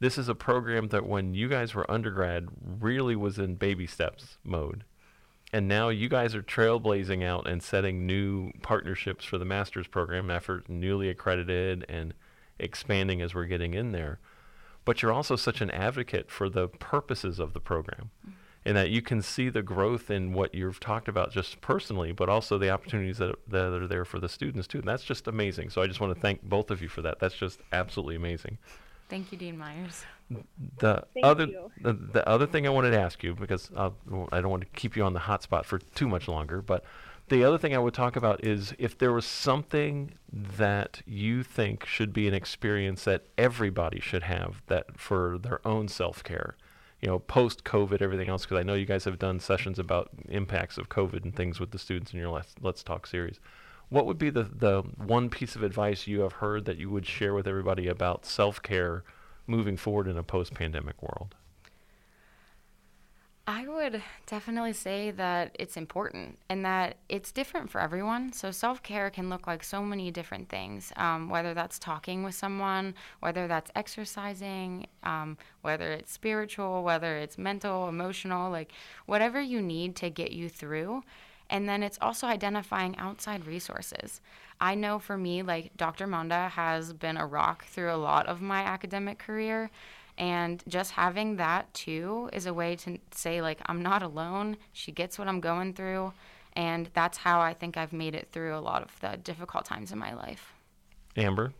this 0.00 0.16
is 0.16 0.28
a 0.28 0.34
program 0.34 0.88
that 0.88 1.06
when 1.06 1.34
you 1.34 1.48
guys 1.48 1.74
were 1.74 1.88
undergrad 1.90 2.48
really 2.80 3.14
was 3.14 3.38
in 3.38 3.56
baby 3.56 3.86
steps 3.86 4.38
mode. 4.42 4.84
And 5.52 5.66
now 5.66 5.88
you 5.88 6.08
guys 6.08 6.34
are 6.34 6.42
trailblazing 6.42 7.24
out 7.24 7.48
and 7.48 7.62
setting 7.62 8.06
new 8.06 8.52
partnerships 8.62 9.24
for 9.24 9.38
the 9.38 9.46
master's 9.46 9.86
program 9.86 10.30
effort, 10.30 10.68
newly 10.68 11.08
accredited 11.08 11.86
and 11.88 12.12
expanding 12.58 13.22
as 13.22 13.34
we're 13.34 13.46
getting 13.46 13.72
in 13.72 13.92
there. 13.92 14.18
But 14.84 15.00
you're 15.00 15.12
also 15.12 15.36
such 15.36 15.60
an 15.60 15.70
advocate 15.70 16.30
for 16.30 16.48
the 16.48 16.68
purposes 16.68 17.38
of 17.38 17.54
the 17.54 17.60
program. 17.60 18.10
Mm-hmm. 18.20 18.36
And 18.64 18.76
that 18.76 18.90
you 18.90 19.00
can 19.00 19.22
see 19.22 19.48
the 19.48 19.62
growth 19.62 20.10
in 20.10 20.34
what 20.34 20.54
you've 20.54 20.80
talked 20.80 21.08
about 21.08 21.32
just 21.32 21.62
personally, 21.62 22.12
but 22.12 22.28
also 22.28 22.58
the 22.58 22.68
opportunities 22.68 23.16
that, 23.16 23.36
that 23.48 23.72
are 23.72 23.86
there 23.86 24.04
for 24.04 24.18
the 24.18 24.28
students 24.28 24.68
too. 24.68 24.78
And 24.78 24.88
that's 24.88 25.04
just 25.04 25.26
amazing. 25.26 25.70
So 25.70 25.80
I 25.80 25.86
just 25.86 26.00
want 26.00 26.14
to 26.14 26.20
thank 26.20 26.42
both 26.42 26.70
of 26.70 26.82
you 26.82 26.88
for 26.88 27.00
that. 27.02 27.18
That's 27.18 27.36
just 27.36 27.60
absolutely 27.72 28.16
amazing. 28.16 28.58
Thank 29.08 29.32
you, 29.32 29.38
Dean 29.38 29.56
Meyers. 29.56 30.04
The 30.78 31.04
Thank 31.14 31.24
other 31.24 31.46
the, 31.80 31.94
the 31.94 32.28
other 32.28 32.46
thing 32.46 32.66
I 32.66 32.70
wanted 32.70 32.90
to 32.90 33.00
ask 33.00 33.22
you 33.22 33.34
because 33.34 33.70
uh, 33.74 33.90
I 34.30 34.40
don't 34.40 34.50
want 34.50 34.62
to 34.62 34.68
keep 34.78 34.96
you 34.96 35.02
on 35.04 35.14
the 35.14 35.20
hot 35.20 35.42
spot 35.42 35.64
for 35.64 35.78
too 35.78 36.06
much 36.06 36.28
longer, 36.28 36.60
but 36.60 36.84
the 37.28 37.44
other 37.44 37.58
thing 37.58 37.74
I 37.74 37.78
would 37.78 37.94
talk 37.94 38.16
about 38.16 38.44
is 38.44 38.74
if 38.78 38.96
there 38.96 39.12
was 39.12 39.26
something 39.26 40.12
that 40.32 41.02
you 41.06 41.42
think 41.42 41.84
should 41.84 42.12
be 42.12 42.26
an 42.26 42.34
experience 42.34 43.04
that 43.04 43.24
everybody 43.36 44.00
should 44.00 44.22
have 44.22 44.62
that 44.66 44.98
for 44.98 45.38
their 45.38 45.66
own 45.66 45.88
self-care, 45.88 46.56
you 47.00 47.08
know, 47.08 47.18
post 47.18 47.64
COVID, 47.64 48.00
everything 48.00 48.28
else, 48.28 48.44
because 48.44 48.58
I 48.58 48.62
know 48.62 48.74
you 48.74 48.86
guys 48.86 49.04
have 49.04 49.18
done 49.18 49.40
sessions 49.40 49.78
about 49.78 50.10
impacts 50.28 50.78
of 50.78 50.88
COVID 50.88 51.22
and 51.22 51.34
things 51.34 51.60
with 51.60 51.70
the 51.70 51.78
students 51.78 52.12
in 52.12 52.18
your 52.18 52.30
Let's, 52.30 52.54
Let's 52.60 52.82
Talk 52.82 53.06
series. 53.06 53.40
What 53.90 54.06
would 54.06 54.18
be 54.18 54.30
the, 54.30 54.44
the 54.44 54.82
one 54.96 55.30
piece 55.30 55.56
of 55.56 55.62
advice 55.62 56.06
you 56.06 56.20
have 56.20 56.34
heard 56.34 56.66
that 56.66 56.76
you 56.76 56.90
would 56.90 57.06
share 57.06 57.32
with 57.34 57.48
everybody 57.48 57.88
about 57.88 58.26
self 58.26 58.62
care 58.62 59.02
moving 59.46 59.76
forward 59.76 60.06
in 60.06 60.18
a 60.18 60.22
post 60.22 60.52
pandemic 60.54 61.02
world? 61.02 61.34
I 63.46 63.66
would 63.66 64.02
definitely 64.26 64.74
say 64.74 65.10
that 65.12 65.56
it's 65.58 65.78
important 65.78 66.38
and 66.50 66.66
that 66.66 66.98
it's 67.08 67.32
different 67.32 67.70
for 67.70 67.80
everyone. 67.80 68.30
So, 68.34 68.50
self 68.50 68.82
care 68.82 69.08
can 69.08 69.30
look 69.30 69.46
like 69.46 69.64
so 69.64 69.82
many 69.82 70.10
different 70.10 70.50
things, 70.50 70.92
um, 70.96 71.30
whether 71.30 71.54
that's 71.54 71.78
talking 71.78 72.22
with 72.22 72.34
someone, 72.34 72.94
whether 73.20 73.48
that's 73.48 73.70
exercising, 73.74 74.86
um, 75.02 75.38
whether 75.62 75.92
it's 75.92 76.12
spiritual, 76.12 76.82
whether 76.82 77.16
it's 77.16 77.38
mental, 77.38 77.88
emotional, 77.88 78.50
like 78.50 78.70
whatever 79.06 79.40
you 79.40 79.62
need 79.62 79.96
to 79.96 80.10
get 80.10 80.32
you 80.32 80.50
through. 80.50 81.02
And 81.50 81.68
then 81.68 81.82
it's 81.82 81.98
also 82.00 82.26
identifying 82.26 82.96
outside 82.98 83.46
resources. 83.46 84.20
I 84.60 84.74
know 84.74 84.98
for 84.98 85.16
me, 85.16 85.42
like 85.42 85.76
Dr. 85.76 86.06
Monda 86.06 86.50
has 86.50 86.92
been 86.92 87.16
a 87.16 87.26
rock 87.26 87.64
through 87.64 87.92
a 87.92 87.96
lot 87.96 88.26
of 88.26 88.40
my 88.40 88.60
academic 88.62 89.18
career. 89.18 89.70
And 90.18 90.62
just 90.66 90.92
having 90.92 91.36
that 91.36 91.72
too 91.72 92.28
is 92.32 92.46
a 92.46 92.52
way 92.52 92.74
to 92.76 92.98
say, 93.12 93.40
like, 93.40 93.60
I'm 93.66 93.82
not 93.82 94.02
alone. 94.02 94.56
She 94.72 94.90
gets 94.90 95.18
what 95.18 95.28
I'm 95.28 95.40
going 95.40 95.74
through. 95.74 96.12
And 96.54 96.90
that's 96.92 97.18
how 97.18 97.40
I 97.40 97.54
think 97.54 97.76
I've 97.76 97.92
made 97.92 98.16
it 98.16 98.28
through 98.32 98.56
a 98.56 98.58
lot 98.58 98.82
of 98.82 99.00
the 99.00 99.16
difficult 99.16 99.64
times 99.64 99.92
in 99.92 99.98
my 99.98 100.12
life. 100.12 100.52
Amber? 101.16 101.52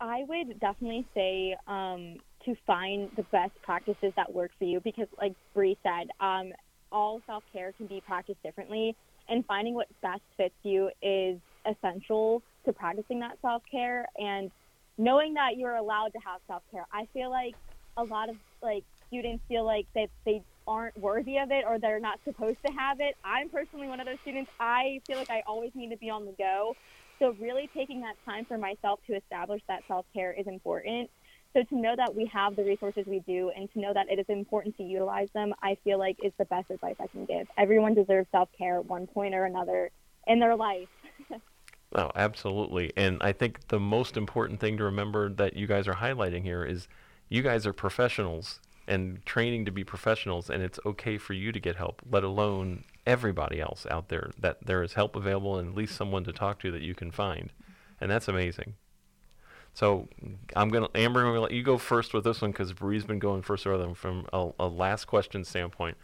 I 0.00 0.24
would 0.28 0.58
definitely 0.58 1.06
say 1.14 1.56
um, 1.68 2.16
to 2.44 2.56
find 2.66 3.10
the 3.16 3.22
best 3.24 3.52
practices 3.62 4.12
that 4.16 4.34
work 4.34 4.50
for 4.58 4.64
you 4.64 4.80
because, 4.80 5.06
like 5.18 5.34
Bree 5.54 5.78
said, 5.82 6.10
um, 6.20 6.52
all 6.94 7.20
self 7.26 7.44
care 7.52 7.72
can 7.72 7.86
be 7.88 8.00
practiced 8.06 8.42
differently, 8.42 8.96
and 9.28 9.44
finding 9.46 9.74
what 9.74 9.88
best 10.00 10.22
fits 10.38 10.54
you 10.62 10.90
is 11.02 11.38
essential 11.66 12.42
to 12.64 12.72
practicing 12.72 13.20
that 13.20 13.38
self 13.42 13.62
care 13.70 14.06
and 14.16 14.50
knowing 14.96 15.34
that 15.34 15.56
you're 15.56 15.76
allowed 15.76 16.12
to 16.12 16.20
have 16.24 16.40
self 16.46 16.62
care. 16.70 16.86
I 16.92 17.06
feel 17.12 17.30
like 17.30 17.56
a 17.96 18.04
lot 18.04 18.30
of 18.30 18.36
like 18.62 18.84
students 19.08 19.44
feel 19.48 19.66
like 19.66 19.86
that 19.94 20.08
they 20.24 20.42
aren't 20.66 20.96
worthy 20.96 21.38
of 21.38 21.50
it 21.50 21.64
or 21.66 21.78
they're 21.78 22.00
not 22.00 22.18
supposed 22.24 22.58
to 22.64 22.72
have 22.72 22.98
it. 23.00 23.14
I'm 23.24 23.50
personally 23.50 23.88
one 23.88 24.00
of 24.00 24.06
those 24.06 24.18
students. 24.22 24.50
I 24.60 25.00
feel 25.06 25.18
like 25.18 25.30
I 25.30 25.42
always 25.46 25.72
need 25.74 25.90
to 25.90 25.98
be 25.98 26.10
on 26.10 26.24
the 26.24 26.34
go. 26.38 26.76
So 27.20 27.36
really 27.38 27.70
taking 27.76 28.00
that 28.00 28.16
time 28.24 28.44
for 28.46 28.58
myself 28.58 29.00
to 29.08 29.16
establish 29.16 29.60
that 29.68 29.84
self 29.88 30.06
care 30.14 30.32
is 30.32 30.46
important. 30.46 31.10
So 31.54 31.62
to 31.62 31.76
know 31.76 31.94
that 31.96 32.14
we 32.16 32.26
have 32.26 32.56
the 32.56 32.64
resources 32.64 33.06
we 33.06 33.20
do 33.20 33.52
and 33.56 33.72
to 33.72 33.78
know 33.78 33.94
that 33.94 34.08
it 34.10 34.18
is 34.18 34.26
important 34.28 34.76
to 34.78 34.82
utilize 34.82 35.28
them, 35.34 35.54
I 35.62 35.76
feel 35.84 36.00
like 36.00 36.16
is 36.22 36.32
the 36.36 36.44
best 36.46 36.68
advice 36.68 36.96
I 37.00 37.06
can 37.06 37.26
give. 37.26 37.46
Everyone 37.56 37.94
deserves 37.94 38.26
self 38.32 38.48
care 38.58 38.78
at 38.78 38.86
one 38.86 39.06
point 39.06 39.36
or 39.36 39.44
another 39.44 39.92
in 40.26 40.40
their 40.40 40.56
life. 40.56 40.88
oh, 41.94 42.10
absolutely. 42.16 42.92
And 42.96 43.18
I 43.20 43.30
think 43.30 43.68
the 43.68 43.78
most 43.78 44.16
important 44.16 44.58
thing 44.58 44.76
to 44.78 44.84
remember 44.84 45.28
that 45.28 45.54
you 45.54 45.68
guys 45.68 45.86
are 45.86 45.94
highlighting 45.94 46.42
here 46.42 46.64
is 46.64 46.88
you 47.28 47.42
guys 47.42 47.68
are 47.68 47.72
professionals 47.72 48.58
and 48.88 49.24
training 49.24 49.64
to 49.66 49.70
be 49.70 49.84
professionals 49.84 50.50
and 50.50 50.60
it's 50.60 50.80
okay 50.84 51.18
for 51.18 51.34
you 51.34 51.52
to 51.52 51.60
get 51.60 51.76
help, 51.76 52.02
let 52.10 52.24
alone 52.24 52.82
everybody 53.06 53.60
else 53.60 53.86
out 53.90 54.08
there 54.08 54.32
that 54.38 54.66
there 54.66 54.82
is 54.82 54.94
help 54.94 55.14
available 55.14 55.56
and 55.56 55.68
at 55.70 55.74
least 55.76 55.94
someone 55.94 56.24
to 56.24 56.32
talk 56.32 56.58
to 56.58 56.72
that 56.72 56.82
you 56.82 56.96
can 56.96 57.12
find. 57.12 57.50
And 58.00 58.10
that's 58.10 58.26
amazing. 58.26 58.74
So 59.74 60.08
I'm 60.54 60.68
gonna 60.70 60.88
Amber, 60.94 61.20
I'm 61.20 61.26
gonna 61.26 61.40
let 61.40 61.50
you 61.50 61.64
go 61.64 61.78
first 61.78 62.14
with 62.14 62.24
this 62.24 62.40
one 62.40 62.52
because 62.52 62.72
Bree's 62.72 63.04
been 63.04 63.18
going 63.18 63.42
first 63.42 63.66
rather 63.66 63.82
than 63.82 63.94
from 63.94 64.26
a, 64.32 64.50
a 64.60 64.68
last 64.68 65.06
question 65.06 65.44
standpoint. 65.44 65.96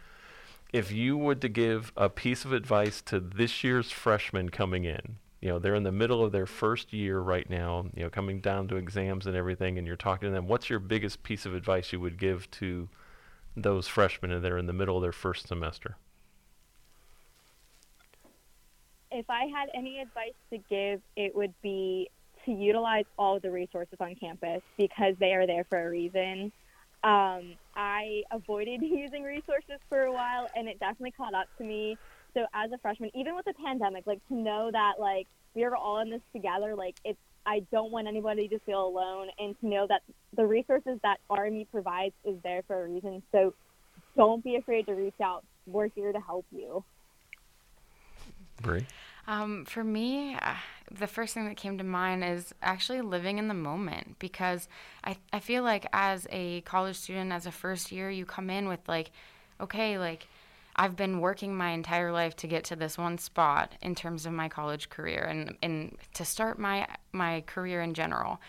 If 0.73 0.91
you 0.91 1.17
would 1.17 1.41
to 1.41 1.49
give 1.49 1.91
a 1.95 2.09
piece 2.09 2.45
of 2.45 2.53
advice 2.53 3.01
to 3.03 3.19
this 3.19 3.63
year's 3.63 3.89
freshmen 3.89 4.49
coming 4.49 4.83
in, 4.83 5.15
you 5.39 5.49
know 5.49 5.57
they're 5.57 5.75
in 5.75 5.83
the 5.83 5.91
middle 5.91 6.23
of 6.23 6.33
their 6.33 6.45
first 6.45 6.91
year 6.91 7.19
right 7.19 7.49
now, 7.49 7.85
you 7.95 8.03
know 8.03 8.09
coming 8.09 8.41
down 8.41 8.67
to 8.67 8.75
exams 8.75 9.25
and 9.25 9.37
everything, 9.37 9.77
and 9.77 9.87
you're 9.87 9.95
talking 9.95 10.27
to 10.27 10.33
them. 10.33 10.47
What's 10.47 10.69
your 10.69 10.79
biggest 10.79 11.23
piece 11.23 11.45
of 11.45 11.55
advice 11.55 11.93
you 11.93 12.01
would 12.01 12.19
give 12.19 12.51
to 12.51 12.89
those 13.55 13.87
freshmen 13.87 14.41
that 14.41 14.51
are 14.51 14.57
in 14.57 14.65
the 14.65 14.73
middle 14.73 14.97
of 14.97 15.01
their 15.01 15.11
first 15.13 15.47
semester? 15.47 15.95
If 19.11 19.29
I 19.29 19.45
had 19.45 19.69
any 19.73 19.99
advice 19.99 20.33
to 20.51 20.57
give, 20.69 21.01
it 21.15 21.35
would 21.35 21.53
be 21.61 22.09
to 22.45 22.51
utilize 22.51 23.05
all 23.17 23.39
the 23.39 23.51
resources 23.51 23.97
on 23.99 24.15
campus 24.15 24.61
because 24.77 25.15
they 25.19 25.33
are 25.33 25.45
there 25.45 25.65
for 25.69 25.85
a 25.85 25.89
reason. 25.89 26.51
Um, 27.03 27.53
I 27.75 28.23
avoided 28.31 28.81
using 28.81 29.23
resources 29.23 29.79
for 29.89 30.03
a 30.03 30.11
while, 30.11 30.47
and 30.55 30.67
it 30.67 30.79
definitely 30.79 31.11
caught 31.11 31.33
up 31.33 31.47
to 31.57 31.63
me. 31.63 31.97
So 32.33 32.45
as 32.53 32.71
a 32.71 32.77
freshman, 32.77 33.11
even 33.15 33.35
with 33.35 33.45
the 33.45 33.53
pandemic, 33.53 34.07
like 34.07 34.25
to 34.29 34.35
know 34.35 34.69
that 34.71 34.93
like 34.99 35.27
we 35.53 35.63
are 35.63 35.75
all 35.75 35.99
in 35.99 36.09
this 36.09 36.21
together, 36.33 36.75
like 36.75 36.95
it's 37.03 37.19
I 37.45 37.61
don't 37.71 37.91
want 37.91 38.07
anybody 38.07 38.47
to 38.49 38.59
feel 38.59 38.85
alone, 38.85 39.29
and 39.39 39.59
to 39.61 39.67
know 39.67 39.87
that 39.87 40.03
the 40.35 40.45
resources 40.45 40.99
that 41.03 41.19
RMU 41.29 41.67
provides 41.71 42.13
is 42.23 42.35
there 42.43 42.61
for 42.67 42.85
a 42.85 42.87
reason. 42.87 43.23
So 43.31 43.53
don't 44.15 44.43
be 44.43 44.55
afraid 44.55 44.85
to 44.85 44.93
reach 44.93 45.19
out. 45.21 45.43
We're 45.65 45.87
here 45.87 46.11
to 46.11 46.19
help 46.19 46.45
you. 46.51 46.83
Bree? 48.61 48.85
Um, 49.27 49.65
for 49.65 49.83
me, 49.83 50.35
uh, 50.35 50.55
the 50.91 51.07
first 51.07 51.33
thing 51.33 51.45
that 51.45 51.57
came 51.57 51.77
to 51.77 51.83
mind 51.83 52.23
is 52.23 52.53
actually 52.61 53.01
living 53.01 53.37
in 53.37 53.47
the 53.47 53.53
moment 53.53 54.17
because 54.19 54.67
I, 55.03 55.17
I 55.31 55.39
feel 55.39 55.63
like 55.63 55.85
as 55.93 56.27
a 56.31 56.61
college 56.61 56.97
student, 56.97 57.31
as 57.31 57.45
a 57.45 57.51
first 57.51 57.91
year, 57.91 58.09
you 58.09 58.25
come 58.25 58.49
in 58.49 58.67
with 58.67 58.79
like, 58.87 59.11
okay, 59.59 59.97
like 59.97 60.27
I've 60.75 60.95
been 60.95 61.19
working 61.19 61.55
my 61.55 61.71
entire 61.71 62.11
life 62.11 62.35
to 62.37 62.47
get 62.47 62.63
to 62.65 62.75
this 62.75 62.97
one 62.97 63.17
spot 63.17 63.73
in 63.81 63.95
terms 63.95 64.25
of 64.25 64.33
my 64.33 64.49
college 64.49 64.89
career 64.89 65.23
and, 65.23 65.57
and 65.61 65.97
to 66.13 66.25
start 66.25 66.59
my 66.59 66.87
my 67.11 67.41
career 67.45 67.81
in 67.81 67.93
general. 67.93 68.41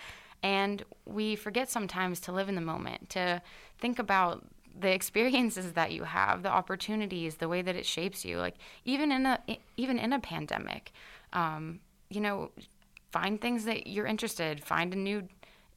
And 0.42 0.82
we 1.04 1.36
forget 1.36 1.70
sometimes 1.70 2.18
to 2.20 2.32
live 2.32 2.48
in 2.48 2.56
the 2.56 2.60
moment, 2.60 3.10
to 3.10 3.42
think 3.78 3.98
about 3.98 4.44
the 4.78 4.92
experiences 4.92 5.72
that 5.72 5.92
you 5.92 6.04
have, 6.04 6.42
the 6.42 6.48
opportunities, 6.48 7.36
the 7.36 7.48
way 7.48 7.62
that 7.62 7.76
it 7.76 7.86
shapes 7.86 8.24
you. 8.24 8.38
Like 8.38 8.56
even 8.84 9.12
in 9.12 9.26
a 9.26 9.38
even 9.76 9.98
in 9.98 10.12
a 10.12 10.18
pandemic, 10.18 10.92
um, 11.32 11.80
you 12.10 12.20
know, 12.20 12.50
find 13.10 13.40
things 13.40 13.64
that 13.64 13.86
you're 13.86 14.06
interested. 14.06 14.62
Find 14.64 14.92
a 14.92 14.96
new 14.96 15.28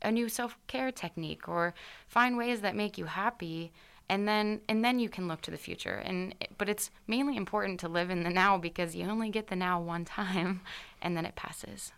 a 0.02 0.12
new 0.12 0.30
self 0.30 0.58
care 0.68 0.92
technique, 0.92 1.48
or 1.48 1.74
find 2.08 2.38
ways 2.38 2.62
that 2.62 2.76
make 2.76 2.98
you 2.98 3.06
happy, 3.06 3.72
and 4.10 4.28
then 4.28 4.62
and 4.70 4.84
then 4.84 5.00
you 5.00 5.10
can 5.10 5.28
look 5.28 5.42
to 5.42 5.52
the 5.52 5.58
future. 5.58 6.02
And 6.04 6.36
but 6.58 6.70
it's 6.70 6.92
mainly 7.08 7.38
important 7.38 7.80
to 7.82 7.88
live 7.88 8.10
in 8.10 8.24
the 8.24 8.30
now 8.30 8.58
because 8.58 8.96
you 8.96 9.06
only 9.06 9.30
get 9.30 9.48
the 9.48 9.56
now 9.56 9.82
one 9.82 10.06
time, 10.06 10.62
and 11.02 11.16
then 11.16 11.26
it 11.26 11.36
passes. 11.36 11.92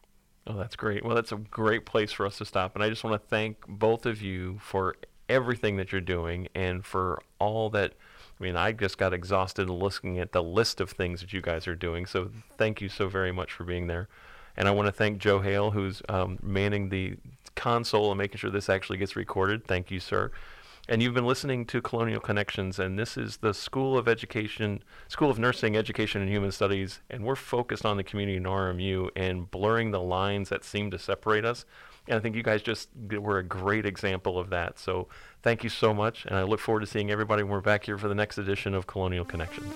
Oh, 0.49 0.55
that's 0.55 0.77
great. 0.77 1.03
Well, 1.03 1.13
that's 1.13 1.33
a 1.33 1.37
great 1.37 1.85
place 1.85 2.13
for 2.13 2.25
us 2.25 2.37
to 2.37 2.45
stop. 2.45 2.73
And 2.73 2.83
I 2.83 2.87
just 2.87 3.03
want 3.03 3.21
to 3.21 3.27
thank 3.27 3.67
both 3.67 4.05
of 4.05 4.21
you 4.21 4.59
for 4.61 4.95
everything 5.29 5.77
that 5.77 5.91
you're 5.91 6.01
doing 6.01 6.47
and 6.55 6.85
for 6.85 7.21
all 7.39 7.69
that. 7.71 7.93
I 8.39 8.43
mean, 8.43 8.55
I 8.55 8.71
just 8.71 8.97
got 8.97 9.13
exhausted 9.13 9.69
looking 9.69 10.19
at 10.19 10.31
the 10.31 10.43
list 10.43 10.79
of 10.79 10.91
things 10.91 11.21
that 11.21 11.33
you 11.33 11.41
guys 11.41 11.67
are 11.67 11.75
doing. 11.75 12.05
So 12.05 12.29
thank 12.57 12.81
you 12.81 12.89
so 12.89 13.07
very 13.07 13.31
much 13.31 13.51
for 13.51 13.63
being 13.63 13.87
there. 13.87 14.07
And 14.55 14.67
I 14.67 14.71
want 14.71 14.87
to 14.87 14.91
thank 14.91 15.19
Joe 15.19 15.39
Hale, 15.39 15.71
who's 15.71 16.01
um, 16.09 16.39
manning 16.41 16.89
the 16.89 17.17
console 17.55 18.11
and 18.11 18.17
making 18.17 18.37
sure 18.37 18.49
this 18.49 18.69
actually 18.69 18.97
gets 18.97 19.15
recorded. 19.15 19.65
Thank 19.65 19.91
you, 19.91 19.99
sir. 19.99 20.31
And 20.89 21.03
you've 21.03 21.13
been 21.13 21.25
listening 21.25 21.65
to 21.65 21.81
Colonial 21.81 22.21
Connections, 22.21 22.79
and 22.79 22.97
this 22.97 23.17
is 23.17 23.37
the 23.37 23.53
School 23.53 23.97
of 23.97 24.07
Education, 24.07 24.81
School 25.09 25.29
of 25.29 25.37
Nursing, 25.37 25.75
Education, 25.75 26.21
and 26.21 26.31
Human 26.31 26.49
Studies, 26.49 27.01
and 27.09 27.25
we're 27.25 27.35
focused 27.35 27.85
on 27.85 27.97
the 27.97 28.05
community 28.05 28.37
in 28.37 28.43
RMU 28.43 29.09
and 29.13 29.51
blurring 29.51 29.91
the 29.91 29.99
lines 29.99 30.47
that 30.47 30.63
seem 30.63 30.89
to 30.91 30.97
separate 30.97 31.43
us. 31.43 31.65
And 32.07 32.17
I 32.17 32.19
think 32.19 32.35
you 32.35 32.43
guys 32.43 32.61
just 32.61 32.89
were 33.09 33.39
a 33.39 33.43
great 33.43 33.85
example 33.85 34.39
of 34.39 34.49
that. 34.49 34.79
So 34.79 35.07
thank 35.43 35.63
you 35.63 35.69
so 35.69 35.93
much. 35.93 36.25
And 36.25 36.35
I 36.35 36.43
look 36.43 36.59
forward 36.59 36.81
to 36.81 36.87
seeing 36.87 37.11
everybody 37.11 37.43
when 37.43 37.51
we're 37.51 37.61
back 37.61 37.85
here 37.85 37.97
for 37.97 38.07
the 38.07 38.15
next 38.15 38.37
edition 38.37 38.73
of 38.73 38.87
Colonial 38.87 39.25
Connections. 39.25 39.73